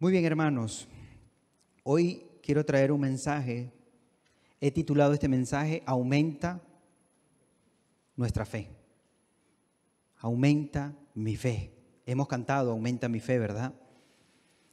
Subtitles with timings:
[0.00, 0.86] Muy bien, hermanos.
[1.82, 3.72] Hoy quiero traer un mensaje.
[4.60, 6.62] He titulado este mensaje Aumenta
[8.14, 8.70] nuestra fe.
[10.18, 11.72] Aumenta mi fe.
[12.06, 13.74] Hemos cantado Aumenta mi fe, ¿verdad?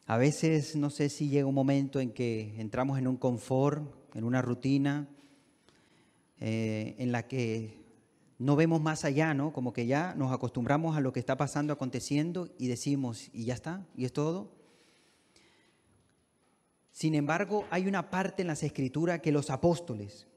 [0.05, 3.83] A veces no sé si llega un momento en que entramos en un confort,
[4.13, 5.09] en una rutina,
[6.39, 7.83] eh, en la que
[8.37, 9.53] no vemos más allá, ¿no?
[9.53, 13.55] Como que ya nos acostumbramos a lo que está pasando, aconteciendo y decimos, y ya
[13.55, 14.54] está, y es todo.
[16.95, 20.27] Sin embargo, hay una parte en las escrituras que los apóstoles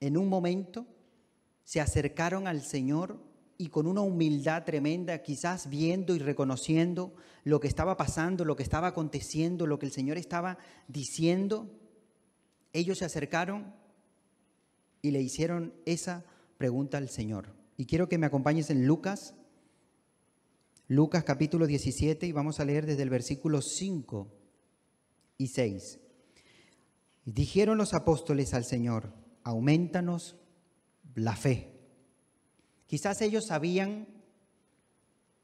[0.00, 0.84] en un momento
[1.62, 3.20] se acercaron al Señor
[3.56, 7.14] y con una humildad tremenda, quizás viendo y reconociendo
[7.44, 11.70] lo que estaba pasando, lo que estaba aconteciendo, lo que el Señor estaba diciendo,
[12.72, 13.72] ellos se acercaron
[15.02, 16.24] y le hicieron esa
[16.58, 17.54] pregunta al Señor.
[17.76, 19.34] Y quiero que me acompañes en Lucas,
[20.88, 24.35] Lucas capítulo 17, y vamos a leer desde el versículo 5
[25.38, 25.98] y 6.
[27.24, 30.36] Dijeron los apóstoles al Señor, aumentanos
[31.14, 31.72] la fe.
[32.86, 34.06] Quizás ellos sabían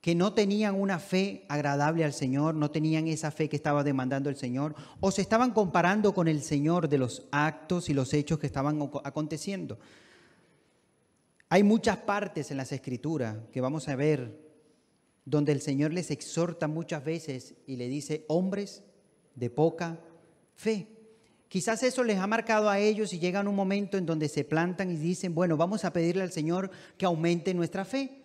[0.01, 4.29] que no tenían una fe agradable al Señor, no tenían esa fe que estaba demandando
[4.29, 8.39] el Señor, o se estaban comparando con el Señor de los actos y los hechos
[8.39, 9.79] que estaban aconteciendo.
[11.49, 14.41] Hay muchas partes en las escrituras que vamos a ver
[15.25, 18.83] donde el Señor les exhorta muchas veces y le dice, hombres,
[19.35, 20.01] de poca
[20.55, 20.89] fe.
[21.49, 24.91] Quizás eso les ha marcado a ellos y llegan un momento en donde se plantan
[24.91, 28.23] y dicen, bueno, vamos a pedirle al Señor que aumente nuestra fe.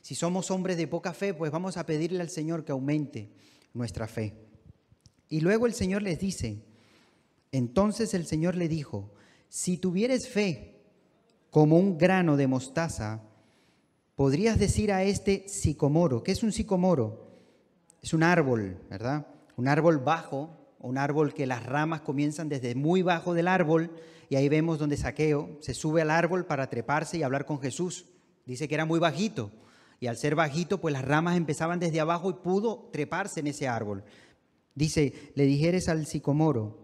[0.00, 3.32] Si somos hombres de poca fe, pues vamos a pedirle al Señor que aumente
[3.74, 4.34] nuestra fe.
[5.28, 6.62] Y luego el Señor les dice,
[7.50, 9.12] entonces el Señor le dijo,
[9.48, 10.76] si tuvieres fe
[11.50, 13.24] como un grano de mostaza,
[14.14, 17.26] podrías decir a este sicomoro, ¿qué es un sicomoro?
[18.00, 19.26] Es un árbol, ¿verdad?
[19.56, 23.90] Un árbol bajo, un árbol que las ramas comienzan desde muy bajo del árbol,
[24.28, 28.06] y ahí vemos donde Saqueo se sube al árbol para treparse y hablar con Jesús.
[28.44, 29.50] Dice que era muy bajito,
[29.98, 33.66] y al ser bajito, pues las ramas empezaban desde abajo y pudo treparse en ese
[33.66, 34.04] árbol.
[34.74, 36.78] Dice, le dijeres al sicomoro,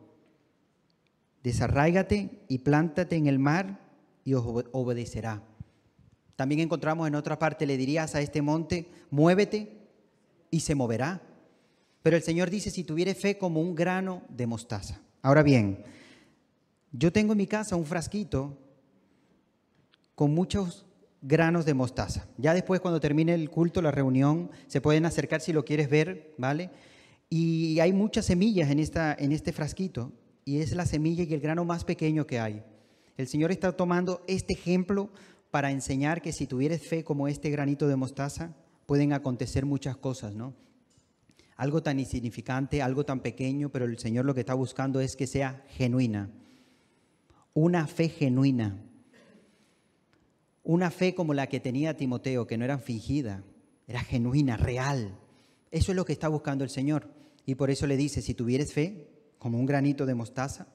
[1.43, 3.81] desarráigate y plántate en el mar
[4.25, 5.43] y obedecerá.
[6.37, 9.91] También encontramos en otra parte, le dirías a este monte, muévete
[10.51, 11.21] y se moverá.
[12.03, 15.01] Pero el Señor dice, si tuviere fe como un grano de mostaza.
[15.23, 15.85] Ahora bien,
[16.91, 18.59] yo tengo en mi casa un frasquito
[20.15, 20.85] con muchos
[21.23, 22.27] granos de mostaza.
[22.37, 26.35] Ya después, cuando termine el culto, la reunión, se pueden acercar si lo quieres ver,
[26.37, 26.71] ¿vale?
[27.31, 30.13] Y hay muchas semillas en, esta, en este frasquito,
[30.45, 32.63] y es la semilla y el grano más pequeño que hay.
[33.17, 35.11] El Señor está tomando este ejemplo
[35.51, 38.55] para enseñar que si tuvieres fe como este granito de mostaza,
[38.87, 40.55] pueden acontecer muchas cosas, ¿no?
[41.57, 45.27] Algo tan insignificante, algo tan pequeño, pero el Señor lo que está buscando es que
[45.27, 46.31] sea genuina.
[47.55, 48.79] Una fe genuina.
[50.65, 53.43] Una fe como la que tenía Timoteo, que no era fingida,
[53.87, 55.19] era genuina, real.
[55.71, 57.09] Eso es lo que está buscando el Señor.
[57.45, 59.09] Y por eso le dice, si tuvieres fe,
[59.39, 60.69] como un granito de mostaza,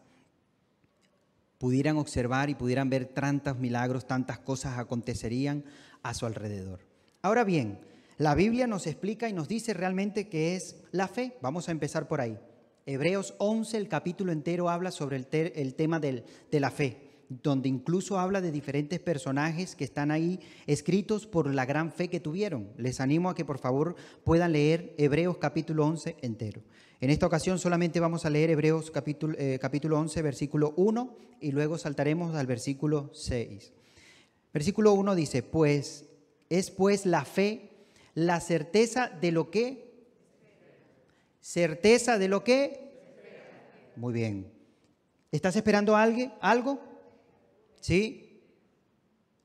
[1.58, 5.64] pudieran observar y pudieran ver tantos milagros, tantas cosas acontecerían
[6.04, 6.82] a su alrededor.
[7.22, 7.80] Ahora bien,
[8.18, 11.38] la Biblia nos explica y nos dice realmente qué es la fe.
[11.42, 12.40] Vamos a empezar por ahí.
[12.88, 16.98] Hebreos 11, el capítulo entero habla sobre el, tema de la fe,
[17.30, 22.20] donde incluso habla de diferentes personajes que están ahí escritos por la gran fe que
[22.20, 22.70] tuvieron.
[22.78, 26.64] Les animo a que por favor puedan leer Hebreos capítulo 11 entero.
[27.00, 31.52] En esta ocasión solamente vamos a leer Hebreos capítulo, eh, capítulo 11, versículo 1, y
[31.52, 33.74] luego saltaremos al versículo 6.
[34.52, 36.06] Versículo 1 dice, pues
[36.50, 37.67] es pues la fe
[38.18, 39.94] la certeza de lo que.
[41.40, 42.90] Certeza de lo que.
[43.96, 44.52] Muy bien.
[45.32, 46.82] ¿Estás esperando alguien, algo?
[47.80, 48.42] ¿Sí?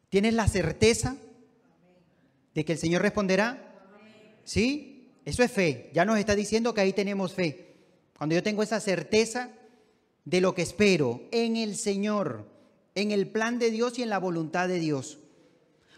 [0.09, 1.17] ¿Tienes la certeza
[2.55, 3.85] de que el Señor responderá?
[4.45, 5.11] ¿Sí?
[5.27, 5.91] Eso es fe.
[5.93, 7.75] Ya nos está diciendo que ahí tenemos fe.
[8.17, 9.51] Cuando yo tengo esa certeza
[10.25, 12.47] de lo que espero en el Señor,
[12.95, 15.19] en el plan de Dios y en la voluntad de Dios.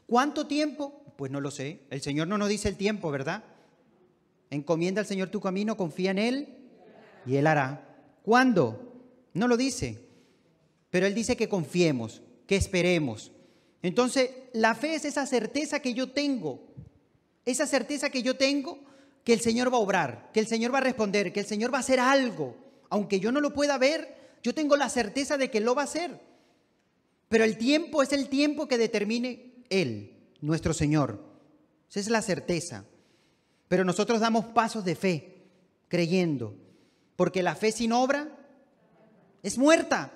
[0.08, 1.03] ¿Cuánto tiempo?
[1.16, 1.81] Pues no lo sé.
[1.90, 3.44] El Señor no nos dice el tiempo, ¿verdad?
[4.50, 6.49] Encomienda al Señor tu camino, confía en Él
[7.26, 7.96] y Él hará.
[8.22, 8.93] ¿Cuándo?
[9.32, 9.99] No lo dice.
[10.90, 13.32] Pero Él dice que confiemos, que esperemos.
[13.82, 16.62] Entonces, la fe es esa certeza que yo tengo.
[17.44, 18.78] Esa certeza que yo tengo
[19.25, 21.72] que el Señor va a obrar, que el Señor va a responder, que el Señor
[21.72, 22.56] va a hacer algo.
[22.90, 25.87] Aunque yo no lo pueda ver, yo tengo la certeza de que lo va a
[25.87, 26.20] hacer.
[27.28, 30.13] Pero el tiempo es el tiempo que determine Él
[30.44, 31.23] nuestro Señor.
[31.88, 32.85] Esa es la certeza.
[33.69, 35.31] Pero nosotros damos pasos de fe.
[35.88, 36.56] creyendo.
[37.17, 38.29] Porque la fe sin obra
[39.43, 40.11] es muerta.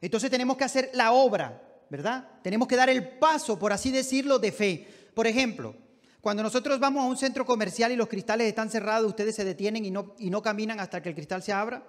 [0.00, 2.28] Entonces tenemos que hacer la obra, ¿verdad?
[2.42, 4.88] Tenemos que dar el paso, por así decirlo, de fe.
[5.14, 5.74] Por ejemplo,
[6.20, 9.84] cuando nosotros vamos a un centro comercial y los cristales están cerrados, ustedes se detienen
[9.84, 11.82] y no, y no caminan hasta que el cristal se abra.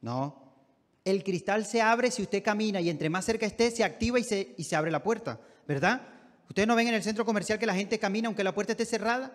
[0.00, 0.42] No.
[1.04, 4.24] El cristal se abre si usted camina y entre más cerca esté, se activa y
[4.24, 6.17] se, y se abre la puerta, ¿verdad?
[6.48, 8.84] Ustedes no ven en el centro comercial que la gente camina aunque la puerta esté
[8.84, 9.32] cerrada.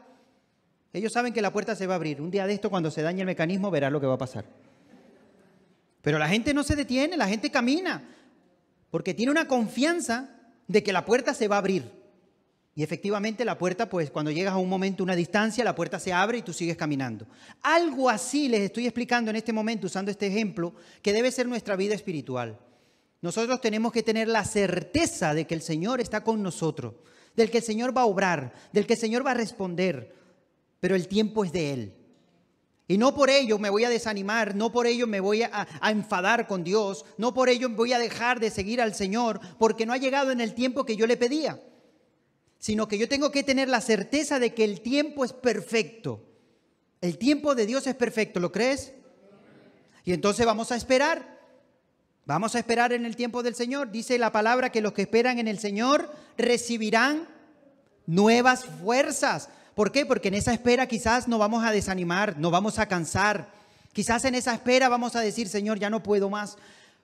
[0.91, 2.21] Ellos saben que la puerta se va a abrir.
[2.21, 4.45] Un día de esto, cuando se dañe el mecanismo, verá lo que va a pasar.
[6.01, 8.03] Pero la gente no se detiene, la gente camina,
[8.91, 10.29] porque tiene una confianza
[10.67, 11.89] de que la puerta se va a abrir.
[12.75, 16.11] Y efectivamente la puerta, pues cuando llegas a un momento, una distancia, la puerta se
[16.11, 17.27] abre y tú sigues caminando.
[17.61, 21.75] Algo así les estoy explicando en este momento, usando este ejemplo, que debe ser nuestra
[21.75, 22.57] vida espiritual.
[23.23, 26.95] Nosotros tenemos que tener la certeza de que el Señor está con nosotros,
[27.37, 30.13] del que el Señor va a obrar, del que el Señor va a responder,
[30.81, 31.93] pero el tiempo es de Él.
[32.85, 36.47] Y no por ello me voy a desanimar, no por ello me voy a, enfadar
[36.47, 39.97] con Dios, no por ello voy a dejar de seguir al Señor, porque no ha
[39.97, 41.63] llegado en el tiempo que yo le pedía,
[42.59, 46.25] sino que yo tengo que tener la certeza de que el tiempo es perfecto.
[46.99, 48.91] El tiempo de Dios es perfecto, ¿lo crees?
[50.03, 51.32] Y entonces vamos a esperar.
[52.25, 53.91] Vamos a esperar en el tiempo del Señor.
[53.91, 57.27] Dice la palabra que los que esperan en el Señor recibirán
[58.05, 59.49] nuevas fuerzas.
[59.75, 60.05] ¿Por qué?
[60.05, 63.49] Porque en esa espera quizás no vamos a desanimar, no vamos a cansar.
[63.91, 66.57] Quizás en esa espera vamos a decir, Señor, ya no puedo más.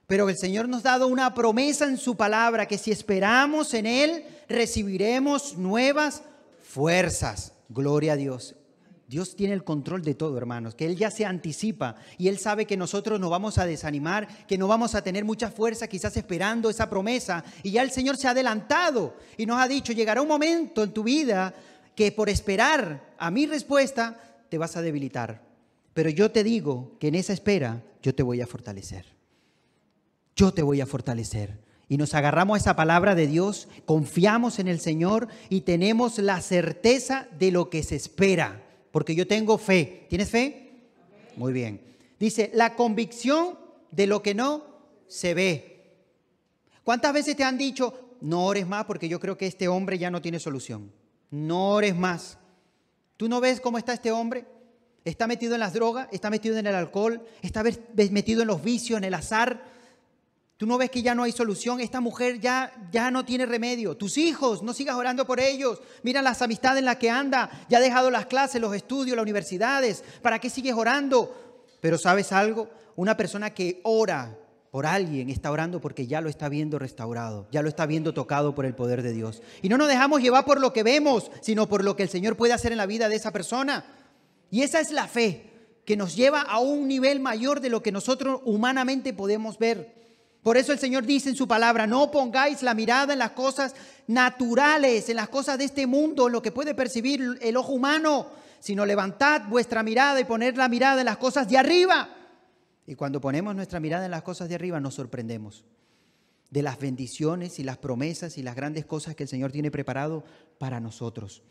[0.07, 3.86] Pero el Señor nos ha dado una promesa en su palabra, que si esperamos en
[3.86, 6.24] Él, recibiremos nuevas
[6.63, 7.51] fuerzas.
[7.68, 8.56] Gloria a Dios.
[9.09, 12.67] Dios tiene el control de todo, hermanos, que Él ya se anticipa y Él sabe
[12.67, 16.69] que nosotros nos vamos a desanimar, que no vamos a tener mucha fuerza quizás esperando
[16.69, 17.44] esa promesa.
[17.63, 20.94] Y ya el Señor se ha adelantado y nos ha dicho, llegará un momento en
[20.94, 21.56] tu vida
[21.95, 25.41] que por esperar a mi respuesta te vas a debilitar.
[25.95, 29.07] Pero yo te digo que en esa espera yo te voy a fortalecer.
[30.35, 31.59] Yo te voy a fortalecer.
[31.88, 36.41] Y nos agarramos a esa palabra de Dios, confiamos en el Señor y tenemos la
[36.41, 38.69] certeza de lo que se espera.
[38.91, 40.06] Porque yo tengo fe.
[40.09, 40.71] ¿Tienes fe?
[41.36, 41.81] Muy bien.
[42.19, 43.57] Dice, la convicción
[43.91, 44.63] de lo que no
[45.07, 45.83] se ve.
[46.83, 50.12] ¿Cuántas veces te han dicho, no ores más porque yo creo que este hombre ya
[50.12, 50.91] no tiene solución?
[51.31, 52.38] no ores más.
[53.18, 54.45] ¿Tú no ves cómo está este hombre?
[55.06, 58.97] Está metido en las drogas, está metido en el alcohol, está metido en los vicios,
[58.97, 59.63] en el azar.
[60.59, 61.79] Tú no ves que ya no hay solución.
[61.79, 63.95] Esta mujer ya, ya no tiene remedio.
[63.95, 65.81] Tus hijos, no sigas orando por ellos.
[66.03, 67.50] Mira las amistades en las que anda.
[67.69, 70.03] Ya ha dejado las clases, los estudios, las universidades.
[70.21, 71.63] ¿Para qué sigues orando?
[71.79, 72.69] Pero ¿sabes algo?
[72.97, 74.38] Una persona que ora
[74.69, 78.53] por alguien, está orando porque ya lo está viendo restaurado, ya lo está viendo tocado
[78.53, 79.41] por el poder de Dios.
[79.61, 82.35] Y no nos dejamos llevar por lo que vemos, sino por lo que el Señor
[82.35, 83.85] puede hacer en la vida de esa persona.
[84.51, 85.53] Y esa es la fe
[85.85, 89.98] que nos lleva a un nivel mayor de lo que nosotros humanamente podemos ver.
[90.44, 93.75] Por eso el Señor dice en su palabra, no pongáis la mirada en las cosas
[94.07, 98.27] naturales, en las cosas de este mundo, en lo que puede percibir el ojo humano,
[98.59, 102.15] sino levantad vuestra mirada y poner la mirada en las cosas de arriba
[102.89, 105.63] y cuando ponemos nuestra mirada en las cosas de arriba nos sorprendemos
[106.50, 110.24] de las bendiciones y las promesas y las grandes cosas que el Señor tiene preparado
[110.57, 111.44] para nosotros.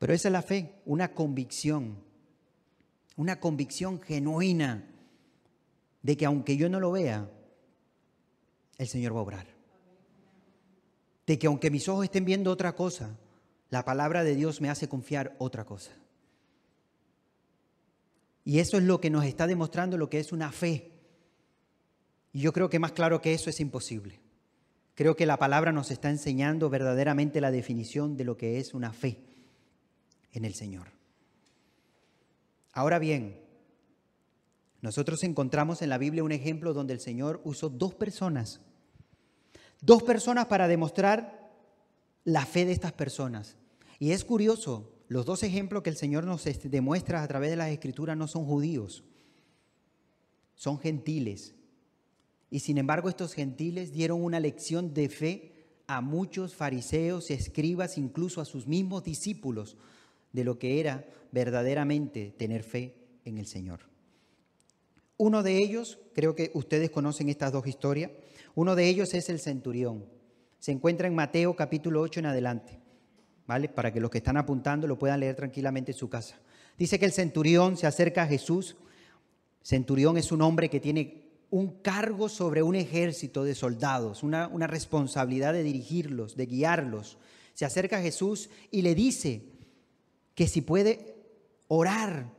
[0.00, 2.02] Pero esa es la fe, una convicción,
[3.14, 4.84] una convicción genuina
[6.02, 7.30] de que aunque yo no lo vea,
[8.78, 9.46] el Señor va a obrar.
[11.26, 13.16] De que aunque mis ojos estén viendo otra cosa,
[13.70, 15.92] la palabra de Dios me hace confiar otra cosa.
[18.44, 20.92] Y eso es lo que nos está demostrando lo que es una fe.
[22.32, 24.20] Y yo creo que más claro que eso es imposible.
[24.94, 28.92] Creo que la palabra nos está enseñando verdaderamente la definición de lo que es una
[28.92, 29.18] fe
[30.32, 30.88] en el Señor.
[32.72, 33.43] Ahora bien,
[34.84, 38.60] nosotros encontramos en la Biblia un ejemplo donde el Señor usó dos personas,
[39.80, 41.50] dos personas para demostrar
[42.22, 43.56] la fe de estas personas.
[43.98, 47.70] Y es curioso, los dos ejemplos que el Señor nos demuestra a través de las
[47.70, 49.04] Escrituras no son judíos,
[50.54, 51.54] son gentiles.
[52.50, 55.52] Y sin embargo estos gentiles dieron una lección de fe
[55.86, 59.78] a muchos fariseos, escribas, incluso a sus mismos discípulos,
[60.34, 63.93] de lo que era verdaderamente tener fe en el Señor.
[65.16, 68.10] Uno de ellos, creo que ustedes conocen estas dos historias,
[68.54, 70.04] uno de ellos es el centurión.
[70.58, 72.84] Se encuentra en Mateo capítulo 8 en adelante.
[73.46, 73.68] ¿vale?
[73.68, 76.38] Para que los que están apuntando lo puedan leer tranquilamente en su casa.
[76.78, 78.76] Dice que el centurión se acerca a Jesús.
[79.62, 84.66] Centurión es un hombre que tiene un cargo sobre un ejército de soldados, una, una
[84.66, 87.18] responsabilidad de dirigirlos, de guiarlos.
[87.54, 89.42] Se acerca a Jesús y le dice
[90.34, 91.14] que si puede
[91.68, 92.32] orar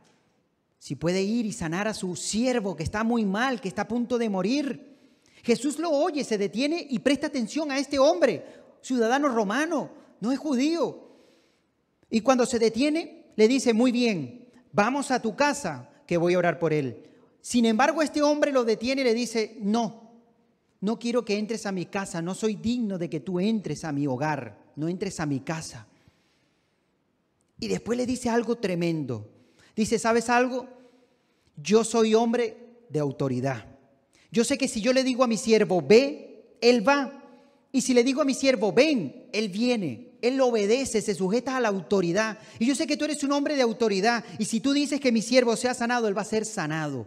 [0.78, 3.88] si puede ir y sanar a su siervo que está muy mal, que está a
[3.88, 4.96] punto de morir.
[5.42, 8.44] Jesús lo oye, se detiene y presta atención a este hombre,
[8.82, 9.90] ciudadano romano,
[10.20, 11.06] no es judío.
[12.10, 16.38] Y cuando se detiene, le dice, muy bien, vamos a tu casa, que voy a
[16.38, 17.02] orar por él.
[17.40, 20.10] Sin embargo, este hombre lo detiene y le dice, no,
[20.80, 23.92] no quiero que entres a mi casa, no soy digno de que tú entres a
[23.92, 25.86] mi hogar, no entres a mi casa.
[27.58, 29.35] Y después le dice algo tremendo.
[29.76, 30.66] Dice, ¿sabes algo?
[31.56, 32.56] Yo soy hombre
[32.88, 33.66] de autoridad.
[34.32, 37.12] Yo sé que si yo le digo a mi siervo, ve, él va.
[37.72, 40.12] Y si le digo a mi siervo, ven, él viene.
[40.22, 42.38] Él obedece, se sujeta a la autoridad.
[42.58, 44.24] Y yo sé que tú eres un hombre de autoridad.
[44.38, 47.06] Y si tú dices que mi siervo sea sanado, él va a ser sanado.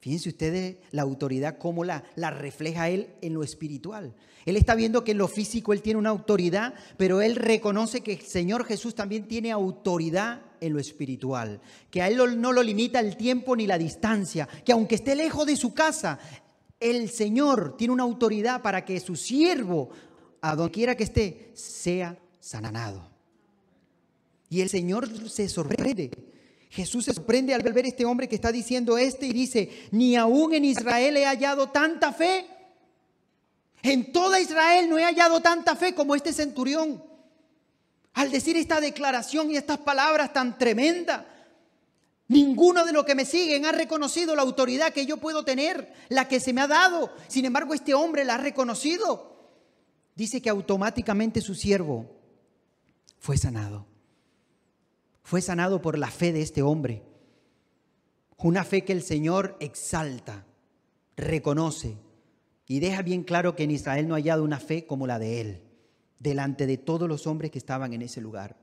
[0.00, 4.14] Fíjense ustedes la autoridad, cómo la, la refleja él en lo espiritual.
[4.44, 8.14] Él está viendo que en lo físico él tiene una autoridad, pero él reconoce que
[8.14, 13.00] el Señor Jesús también tiene autoridad en lo espiritual, que a él no lo limita
[13.00, 16.18] el tiempo ni la distancia, que aunque esté lejos de su casa,
[16.80, 19.90] el Señor tiene una autoridad para que su siervo,
[20.40, 23.08] a donde quiera que esté, sea sanado.
[24.48, 26.10] Y el Señor se sorprende.
[26.70, 30.54] Jesús se sorprende al ver este hombre que está diciendo este y dice, ni aún
[30.54, 32.46] en Israel he hallado tanta fe
[33.82, 37.02] en toda Israel no he hallado tanta fe como este centurión.
[38.14, 41.24] Al decir esta declaración y estas palabras tan tremendas,
[42.28, 46.28] ninguno de los que me siguen ha reconocido la autoridad que yo puedo tener, la
[46.28, 47.12] que se me ha dado.
[47.28, 49.32] Sin embargo, este hombre la ha reconocido.
[50.14, 52.10] Dice que automáticamente su siervo
[53.18, 53.86] fue sanado.
[55.22, 57.02] Fue sanado por la fe de este hombre.
[58.36, 60.44] Una fe que el Señor exalta,
[61.16, 61.96] reconoce
[62.66, 65.40] y deja bien claro que en Israel no ha hallado una fe como la de
[65.40, 65.61] él,
[66.22, 68.56] delante de todos los hombres que estaban en ese lugar.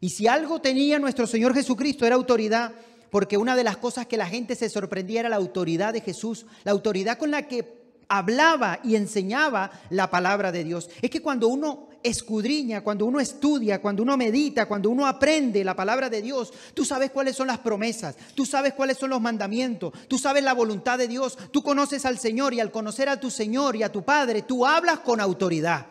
[0.00, 2.72] Y si algo tenía nuestro Señor Jesucristo era autoridad,
[3.10, 6.46] porque una de las cosas que la gente se sorprendía era la autoridad de Jesús,
[6.64, 10.90] la autoridad con la que hablaba y enseñaba la palabra de Dios.
[11.00, 15.74] Es que cuando uno escudriña, cuando uno estudia, cuando uno medita, cuando uno aprende la
[15.74, 19.92] palabra de Dios, tú sabes cuáles son las promesas, tú sabes cuáles son los mandamientos,
[20.06, 23.30] tú sabes la voluntad de Dios, tú conoces al Señor y al conocer a tu
[23.30, 25.86] Señor y a tu Padre, tú hablas con autoridad.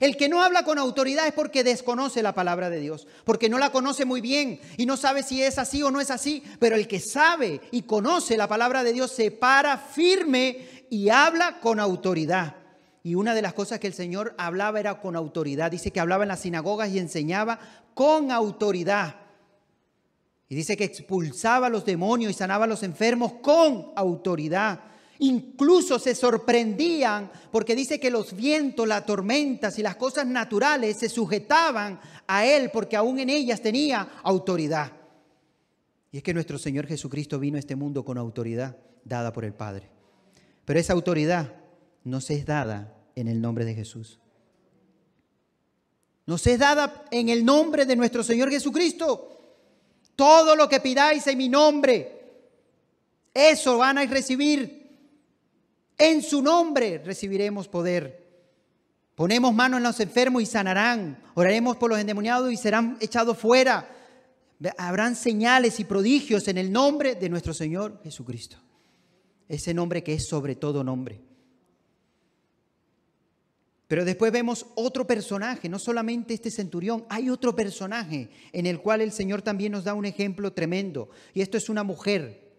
[0.00, 3.58] El que no habla con autoridad es porque desconoce la palabra de Dios, porque no
[3.58, 6.74] la conoce muy bien y no sabe si es así o no es así, pero
[6.74, 11.78] el que sabe y conoce la palabra de Dios se para firme y habla con
[11.78, 12.56] autoridad.
[13.02, 15.70] Y una de las cosas que el Señor hablaba era con autoridad.
[15.70, 17.58] Dice que hablaba en las sinagogas y enseñaba
[17.92, 19.16] con autoridad.
[20.48, 24.80] Y dice que expulsaba a los demonios y sanaba a los enfermos con autoridad.
[25.22, 31.10] Incluso se sorprendían porque dice que los vientos, las tormentas y las cosas naturales se
[31.10, 34.92] sujetaban a Él porque aún en ellas tenía autoridad.
[36.10, 39.52] Y es que nuestro Señor Jesucristo vino a este mundo con autoridad dada por el
[39.52, 39.90] Padre.
[40.64, 41.52] Pero esa autoridad
[42.02, 44.18] nos es dada en el nombre de Jesús.
[46.24, 49.36] Nos es dada en el nombre de nuestro Señor Jesucristo.
[50.16, 52.22] Todo lo que pidáis en mi nombre,
[53.34, 54.79] eso van a recibir.
[56.00, 58.26] En su nombre recibiremos poder.
[59.14, 61.22] Ponemos manos en los enfermos y sanarán.
[61.34, 63.86] Oraremos por los endemoniados y serán echados fuera.
[64.78, 68.56] Habrán señales y prodigios en el nombre de nuestro Señor Jesucristo.
[69.46, 71.20] Ese nombre que es sobre todo nombre.
[73.86, 79.02] Pero después vemos otro personaje, no solamente este centurión, hay otro personaje en el cual
[79.02, 81.10] el Señor también nos da un ejemplo tremendo.
[81.34, 82.49] Y esto es una mujer,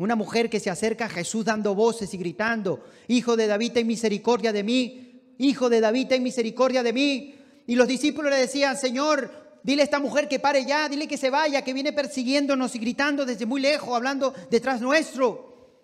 [0.00, 3.86] una mujer que se acerca a Jesús dando voces y gritando, Hijo de David, ten
[3.86, 7.34] misericordia de mí, Hijo de David, ten misericordia de mí.
[7.66, 9.30] Y los discípulos le decían, Señor,
[9.62, 12.78] dile a esta mujer que pare ya, dile que se vaya, que viene persiguiéndonos y
[12.78, 15.74] gritando desde muy lejos, hablando detrás nuestro.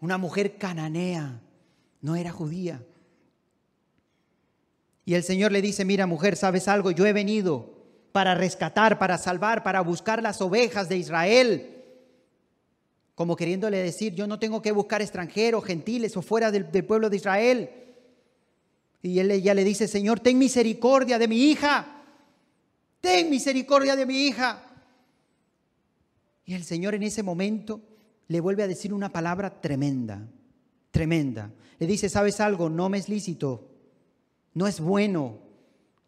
[0.00, 1.40] Una mujer cananea,
[2.00, 2.84] no era judía.
[5.04, 6.90] Y el Señor le dice, mira mujer, ¿sabes algo?
[6.90, 7.70] Yo he venido
[8.10, 11.81] para rescatar, para salvar, para buscar las ovejas de Israel.
[13.14, 17.16] Como queriéndole decir, yo no tengo que buscar extranjeros, gentiles o fuera del, pueblo de
[17.16, 17.70] Israel.
[19.02, 22.02] Y él ya le dice, Señor, ten misericordia de mi hija.
[23.00, 24.64] Ten misericordia de mi hija.
[26.44, 27.80] Y el Señor en ese momento
[28.28, 30.26] le vuelve a decir una palabra tremenda,
[30.90, 31.52] tremenda.
[31.78, 32.70] Le dice, ¿sabes algo?
[32.70, 33.72] No me es lícito
[34.54, 35.38] no es bueno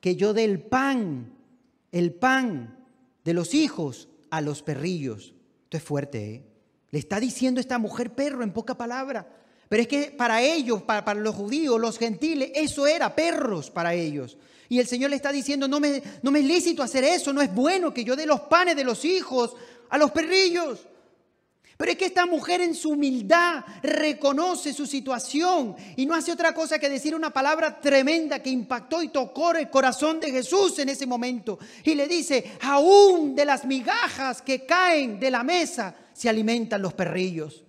[0.00, 1.32] que yo dé el pan,
[1.92, 2.84] el pan
[3.24, 5.34] de los hijos a los perrillos.
[5.64, 6.44] Esto es fuerte, ¿eh?
[6.94, 9.26] Le está diciendo esta mujer perro en poca palabra.
[9.68, 14.36] Pero es que para ellos, para, los judíos, los gentiles, eso era perros para ellos.
[14.68, 17.42] Y el Señor le está diciendo, no me, no me es lícito hacer eso, no
[17.42, 19.56] es bueno que yo dé los panes de los hijos
[19.90, 20.86] a los perrillos.
[21.76, 26.54] Pero es que esta mujer en su humildad reconoce su situación y no hace otra
[26.54, 30.90] cosa que decir una palabra tremenda que impactó y tocó el corazón de Jesús en
[30.90, 31.58] ese momento.
[31.82, 36.94] Y le dice, aún de las migajas que caen de la mesa se alimentan los
[36.94, 37.64] perrillos.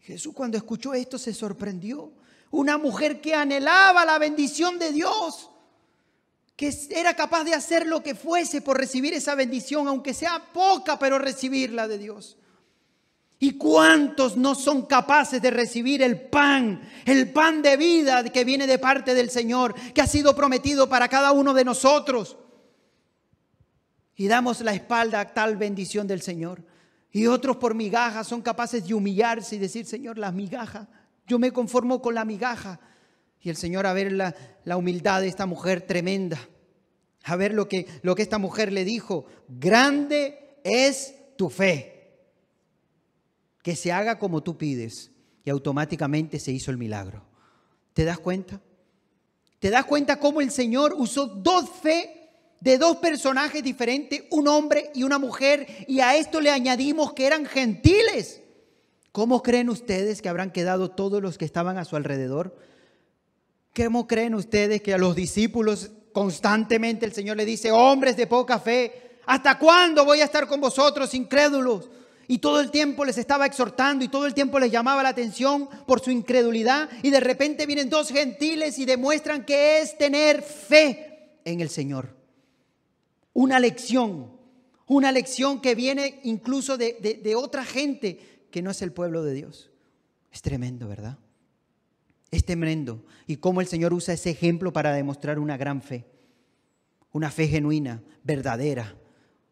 [0.00, 2.12] Jesús cuando escuchó esto se sorprendió.
[2.50, 5.50] Una mujer que anhelaba la bendición de Dios,
[6.56, 10.98] que era capaz de hacer lo que fuese por recibir esa bendición, aunque sea poca,
[10.98, 12.36] pero recibirla de Dios.
[13.38, 18.66] ¿Y cuántos no son capaces de recibir el pan, el pan de vida que viene
[18.66, 22.36] de parte del Señor, que ha sido prometido para cada uno de nosotros?
[24.16, 26.62] Y damos la espalda a tal bendición del Señor.
[27.14, 30.88] Y otros por migajas son capaces de humillarse y decir, Señor, las migajas,
[31.28, 32.80] yo me conformo con la migaja.
[33.40, 36.40] Y el Señor a ver la, la humildad de esta mujer tremenda,
[37.22, 42.16] a ver lo que, lo que esta mujer le dijo, grande es tu fe
[43.62, 45.12] que se haga como tú pides.
[45.44, 47.24] Y automáticamente se hizo el milagro.
[47.92, 48.60] ¿Te das cuenta?
[49.60, 52.23] ¿Te das cuenta cómo el Señor usó dos fe
[52.64, 57.26] de dos personajes diferentes, un hombre y una mujer, y a esto le añadimos que
[57.26, 58.40] eran gentiles?
[59.12, 62.56] ¿Cómo creen ustedes que habrán quedado todos los que estaban a su alrededor?
[63.76, 68.58] ¿Cómo creen ustedes que a los discípulos constantemente el Señor le dice, hombres de poca
[68.58, 71.90] fe, ¿hasta cuándo voy a estar con vosotros incrédulos?
[72.28, 75.68] Y todo el tiempo les estaba exhortando y todo el tiempo les llamaba la atención
[75.86, 76.88] por su incredulidad.
[77.02, 82.23] Y de repente vienen dos gentiles y demuestran que es tener fe en el Señor.
[83.34, 84.32] Una lección,
[84.86, 89.34] una lección que viene incluso de, de otra gente que no es el pueblo de
[89.34, 89.70] Dios.
[90.32, 91.18] Es tremendo, ¿verdad?
[92.30, 93.04] Es tremendo.
[93.26, 96.06] Y cómo el Señor usa ese ejemplo para demostrar una gran fe.
[97.12, 98.96] Una fe genuina, verdadera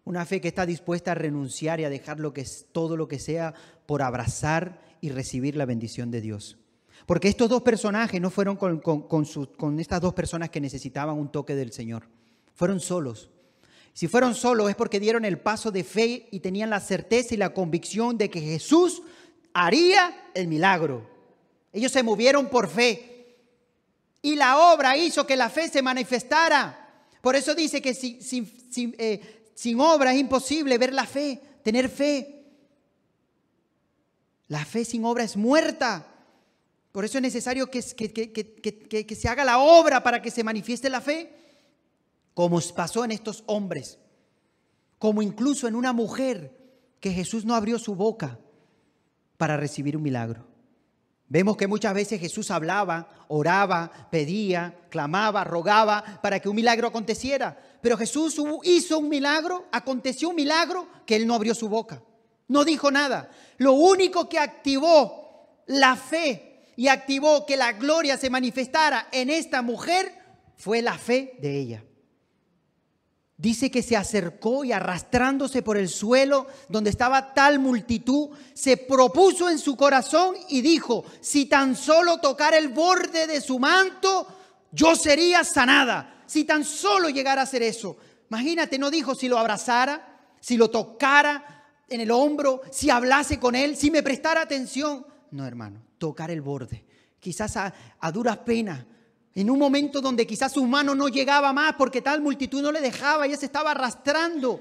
[0.05, 3.09] una fe que está dispuesta a renunciar y a dejar lo que es, todo lo
[3.09, 3.55] que sea
[3.87, 6.59] por abrazar y recibir la bendición de Dios.
[7.06, 11.54] Porque estos dos personajes no fueron con, con estas dos personas que necesitaban un toque
[11.54, 12.09] del Señor.
[12.54, 13.30] Fueron solos.
[13.93, 17.37] Si fueron solos es porque dieron el paso de fe y tenían la certeza y
[17.37, 19.02] la convicción de que Jesús
[19.52, 21.09] haría el milagro.
[21.73, 23.37] Ellos se movieron por fe.
[24.23, 27.07] Y la obra hizo que la fe se manifestara.
[27.21, 27.97] Por eso dice que
[28.99, 32.45] eh, sin obra es imposible ver la fe, tener fe.
[34.49, 36.07] La fe sin obra es muerta.
[36.93, 41.33] Por eso es necesario que, se haga la obra para que se manifieste la fe,
[42.34, 43.99] como pasó en estos hombres,
[44.99, 46.56] como incluso en una mujer
[47.00, 48.38] que Jesús no abrió su boca
[49.36, 50.47] para recibir un milagro.
[51.28, 57.58] Vemos que muchas veces Jesús hablaba, oraba, pedía, clamaba, rogaba para que un milagro aconteciera.
[57.80, 62.02] Pero Jesús hizo un milagro, aconteció un milagro que él no abrió su boca.
[62.49, 63.30] No dijo nada.
[63.56, 69.62] Lo único que activó la fe y activó que la gloria se manifestara en esta
[69.62, 70.12] mujer
[70.56, 71.84] fue la fe de ella.
[73.43, 79.50] Dice que se acercó y arrastrándose por el suelo donde estaba tal multitud, se propuso
[79.50, 84.28] en su corazón y dijo, si tan solo tocara el borde de su manto,
[84.71, 86.23] yo sería sanada.
[86.25, 87.97] Si tan solo llegara a hacer eso.
[88.31, 93.57] Imagínate, no dijo si lo abrazara, si lo tocara en el hombro, si hablase con
[93.57, 95.05] él, si me prestara atención.
[95.33, 96.85] No, hermano, tocar el borde.
[97.19, 98.85] Quizás a, a duras penas
[99.34, 102.80] en un momento donde quizás su mano no llegaba más porque tal multitud no le
[102.80, 104.60] dejaba, ella se estaba arrastrando.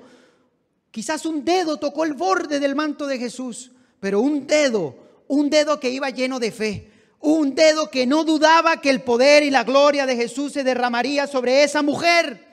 [0.91, 4.95] Quizás un dedo tocó el borde del manto de Jesús, pero un dedo,
[5.27, 9.43] un dedo que iba lleno de fe, un dedo que no dudaba que el poder
[9.43, 12.47] y la gloria de Jesús se derramaría sobre esa mujer,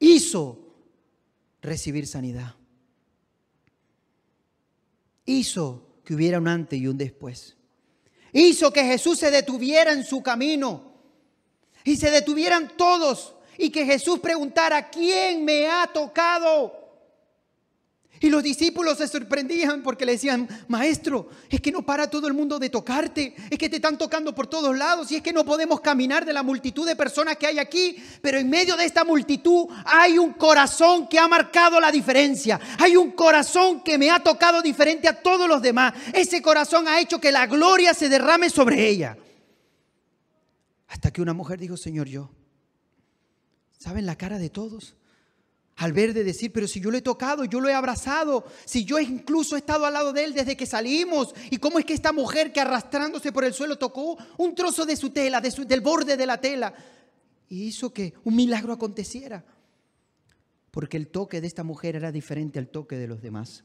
[0.00, 0.58] hizo
[1.62, 2.54] recibir sanidad.
[5.24, 7.56] Hizo que hubiera un antes y un después.
[8.32, 10.85] Hizo que Jesús se detuviera en su camino
[11.86, 16.84] y se detuvieran todos y que Jesús preguntara, ¿quién me ha tocado?
[18.18, 22.34] Y los discípulos se sorprendían porque le decían, maestro, es que no para todo el
[22.34, 25.44] mundo de tocarte, es que te están tocando por todos lados y es que no
[25.44, 29.04] podemos caminar de la multitud de personas que hay aquí, pero en medio de esta
[29.04, 34.18] multitud hay un corazón que ha marcado la diferencia, hay un corazón que me ha
[34.18, 38.50] tocado diferente a todos los demás, ese corazón ha hecho que la gloria se derrame
[38.50, 39.16] sobre ella.
[40.96, 42.30] Hasta que una mujer dijo, Señor, yo.
[43.78, 44.96] ¿Saben la cara de todos?
[45.76, 48.86] Al ver de decir, pero si yo lo he tocado, yo lo he abrazado, si
[48.86, 51.92] yo incluso he estado al lado de él desde que salimos, y cómo es que
[51.92, 56.16] esta mujer que arrastrándose por el suelo tocó un trozo de su tela, del borde
[56.16, 56.72] de la tela,
[57.50, 59.44] y hizo que un milagro aconteciera.
[60.70, 63.64] Porque el toque de esta mujer era diferente al toque de los demás.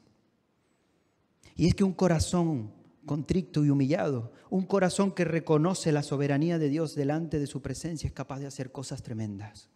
[1.56, 2.74] Y es que un corazón
[3.06, 8.08] contrito y humillado, un corazón que reconoce la soberanía de Dios delante de su presencia
[8.08, 9.70] es capaz de hacer cosas tremendas.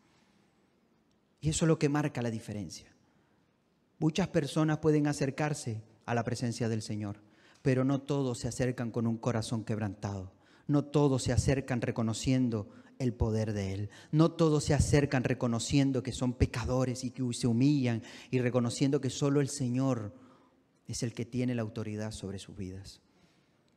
[1.42, 2.96] Y eso es lo que marca la diferencia.
[4.00, 7.22] Muchas personas pueden acercarse a la presencia del Señor,
[7.62, 10.34] pero no todos se acercan con un corazón quebrantado.
[10.68, 12.68] No todos se acercan reconociendo
[13.00, 13.90] el poder de Él.
[14.12, 19.10] No todos se acercan reconociendo que son pecadores y que se humillan y reconociendo que
[19.10, 20.14] solo el Señor
[20.88, 23.02] es el que tiene la autoridad sobre sus vidas.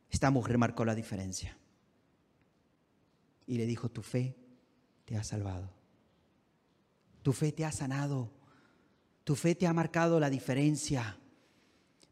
[0.09, 1.57] Esta mujer marcó la diferencia
[3.45, 4.35] y le dijo, tu fe
[5.05, 5.71] te ha salvado.
[7.23, 8.31] Tu fe te ha sanado.
[9.23, 11.17] Tu fe te ha marcado la diferencia.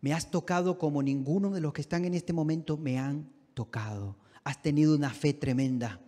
[0.01, 4.17] Me has tocado como ninguno de los que están en este momento me han tocado.
[4.43, 5.99] Has tenido una fe tremenda.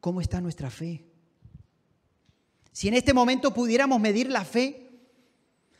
[0.00, 1.04] ¿Cómo está nuestra fe?
[2.72, 4.90] Si en este momento pudiéramos medir la fe,